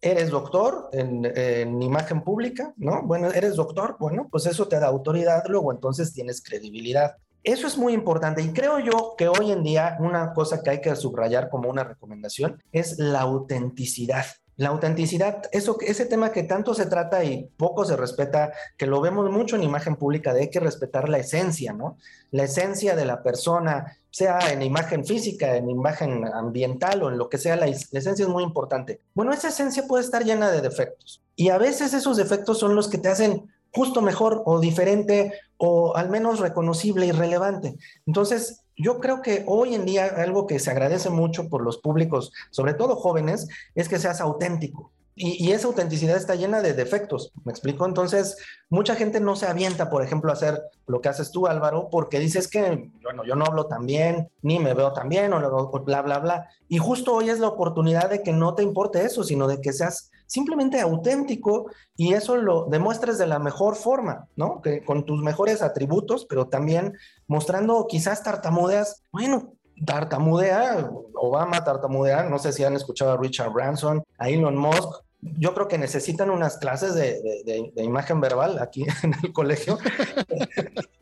[0.00, 3.02] Eres doctor en, en imagen pública, ¿no?
[3.02, 7.16] Bueno, eres doctor, bueno, pues eso te da autoridad, luego entonces tienes credibilidad.
[7.46, 10.80] Eso es muy importante y creo yo que hoy en día una cosa que hay
[10.80, 14.26] que subrayar como una recomendación es la autenticidad.
[14.56, 19.00] La autenticidad, eso, ese tema que tanto se trata y poco se respeta, que lo
[19.00, 21.98] vemos mucho en imagen pública, de hay que respetar la esencia, ¿no?
[22.30, 27.28] La esencia de la persona, sea en imagen física, en imagen ambiental o en lo
[27.28, 29.00] que sea, la, la esencia es muy importante.
[29.14, 32.88] Bueno, esa esencia puede estar llena de defectos y a veces esos defectos son los
[32.88, 37.76] que te hacen justo mejor o diferente o al menos reconocible y relevante.
[38.06, 42.32] Entonces, yo creo que hoy en día algo que se agradece mucho por los públicos,
[42.50, 44.92] sobre todo jóvenes, es que seas auténtico.
[45.18, 47.86] Y, esa autenticidad está llena de defectos, ¿me explico?
[47.86, 48.36] Entonces,
[48.68, 52.18] mucha gente no se avienta, por ejemplo, a hacer lo que haces tú, Álvaro, porque
[52.18, 56.02] dices que, bueno, yo no hablo tan bien, ni me veo tan bien, o, bla,
[56.02, 56.50] bla, bla.
[56.68, 59.72] Y justo hoy es la oportunidad de que no te importe eso, sino de que
[59.72, 64.60] seas simplemente auténtico y eso lo demuestres de la mejor forma, ¿no?
[64.60, 66.94] Que con tus mejores atributos, pero también
[67.26, 69.52] mostrando quizás tartamudeas, bueno,
[69.84, 75.02] tartamudea, Obama tartamudea, no sé si han escuchado a Richard Branson, a Elon Musk,
[75.38, 79.78] yo creo que necesitan unas clases de, imagen verbal aquí en el colegio,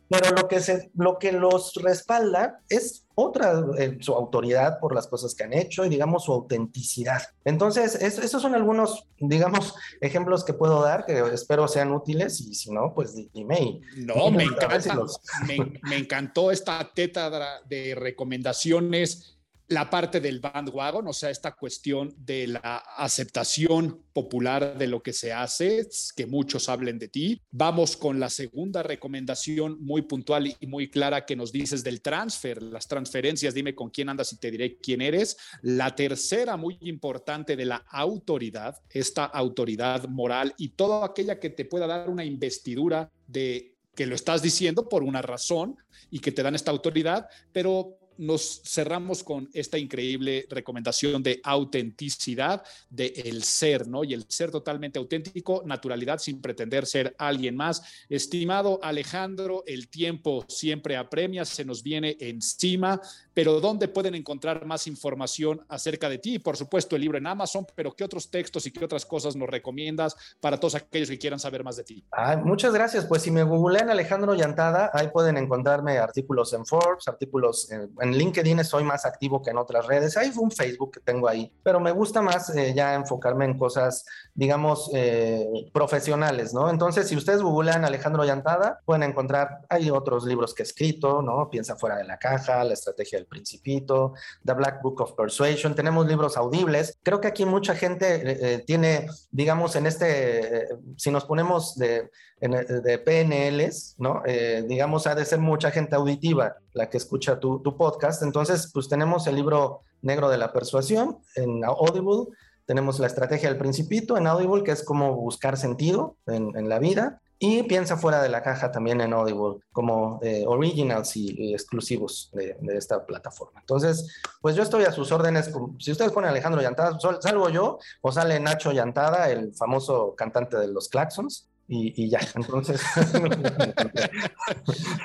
[0.09, 5.07] pero lo que, se, lo que los respalda es otra, eh, su autoridad por las
[5.07, 7.23] cosas que han hecho y digamos su autenticidad.
[7.45, 12.71] Entonces, esos son algunos, digamos, ejemplos que puedo dar que espero sean útiles y si
[12.71, 13.81] no, pues dime.
[13.97, 15.05] no, me, encanta,
[15.47, 17.31] me, me encantó esta teta
[17.65, 19.34] de recomendaciones
[19.69, 25.13] la parte del bandwagon, o sea, esta cuestión de la aceptación popular de lo que
[25.13, 27.41] se hace, que muchos hablen de ti.
[27.51, 32.63] Vamos con la segunda recomendación muy puntual y muy clara que nos dices del transfer,
[32.63, 35.37] las transferencias, dime con quién andas y te diré quién eres.
[35.63, 41.65] La tercera muy importante de la autoridad, esta autoridad moral y toda aquella que te
[41.65, 45.77] pueda dar una investidura de que lo estás diciendo por una razón
[46.11, 52.63] y que te dan esta autoridad, pero nos cerramos con esta increíble recomendación de autenticidad,
[52.91, 54.05] de el ser, ¿no?
[54.05, 57.83] Y el ser totalmente auténtico, naturalidad sin pretender ser alguien más.
[58.09, 63.01] Estimado Alejandro, el tiempo siempre apremia, se nos viene encima,
[63.35, 66.39] pero ¿dónde pueden encontrar más información acerca de ti?
[66.39, 69.49] Por supuesto, el libro en Amazon, pero ¿qué otros textos y qué otras cosas nos
[69.49, 72.05] recomiendas para todos aquellos que quieran saber más de ti?
[72.45, 73.05] muchas gracias.
[73.07, 78.13] Pues si me googlean Alejandro Llantada, ahí pueden encontrarme artículos en Forbes, artículos en, en
[78.17, 80.17] LinkedIn, soy más activo que en otras redes.
[80.17, 84.05] Hay un Facebook que tengo ahí, pero me gusta más eh, ya enfocarme en cosas,
[84.35, 86.71] digamos, eh, profesionales, ¿no?
[86.71, 91.49] Entonces, si ustedes googlean Alejandro Llantada, pueden encontrar, hay otros libros que he escrito, ¿no?
[91.51, 94.15] Piensa fuera de la caja, La estrategia del principito,
[94.45, 96.99] The Black Book of Persuasion, tenemos libros audibles.
[97.03, 102.11] Creo que aquí mucha gente eh, tiene, digamos, en este, si nos ponemos de,
[102.41, 104.23] de PNLs, ¿no?
[104.67, 108.23] digamos, ha de ser mucha gente auditiva la que escucha tu, tu podcast.
[108.23, 112.35] Entonces, pues tenemos el libro negro de la persuasión en Audible,
[112.67, 117.21] tenemos la estrategia del principito en Audible, que es como buscar sentido en, la vida,
[117.47, 122.57] y piensa fuera de la caja también en Audible, como eh, originals y, exclusivos de,
[122.75, 123.61] esta plataforma.
[123.61, 125.51] Entonces, pues yo estoy a sus órdenes.
[125.79, 130.69] Si ustedes ponen Alejandro Llantada, salgo yo o sale Nacho Llantada, el famoso cantante de
[130.69, 132.81] los Claxons y, ya, entonces.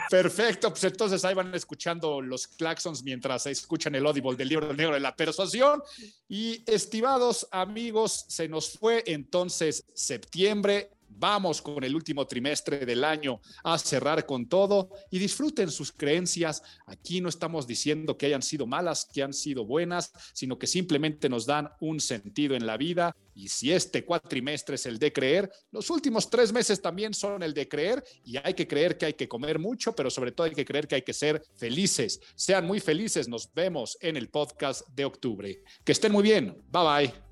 [0.10, 4.94] Perfecto, pues entonces ahí van escuchando los claxons mientras escuchan el audible del libro negro
[4.94, 5.84] de la persuasión.
[6.30, 13.42] Y estimados amigos, se nos fue entonces septiembre, Vamos con el último trimestre del año
[13.62, 16.64] a cerrar con todo y disfruten sus creencias.
[16.86, 21.28] Aquí no estamos diciendo que hayan sido malas, que han sido buenas, sino que simplemente
[21.28, 23.14] nos dan un sentido en la vida.
[23.36, 27.54] Y si este cuatrimestre es el de creer, los últimos tres meses también son el
[27.54, 30.54] de creer y hay que creer que hay que comer mucho, pero sobre todo hay
[30.54, 32.22] que creer que hay que ser felices.
[32.36, 33.28] Sean muy felices.
[33.28, 35.64] Nos vemos en el podcast de octubre.
[35.84, 36.64] Que estén muy bien.
[36.72, 37.29] Bye bye.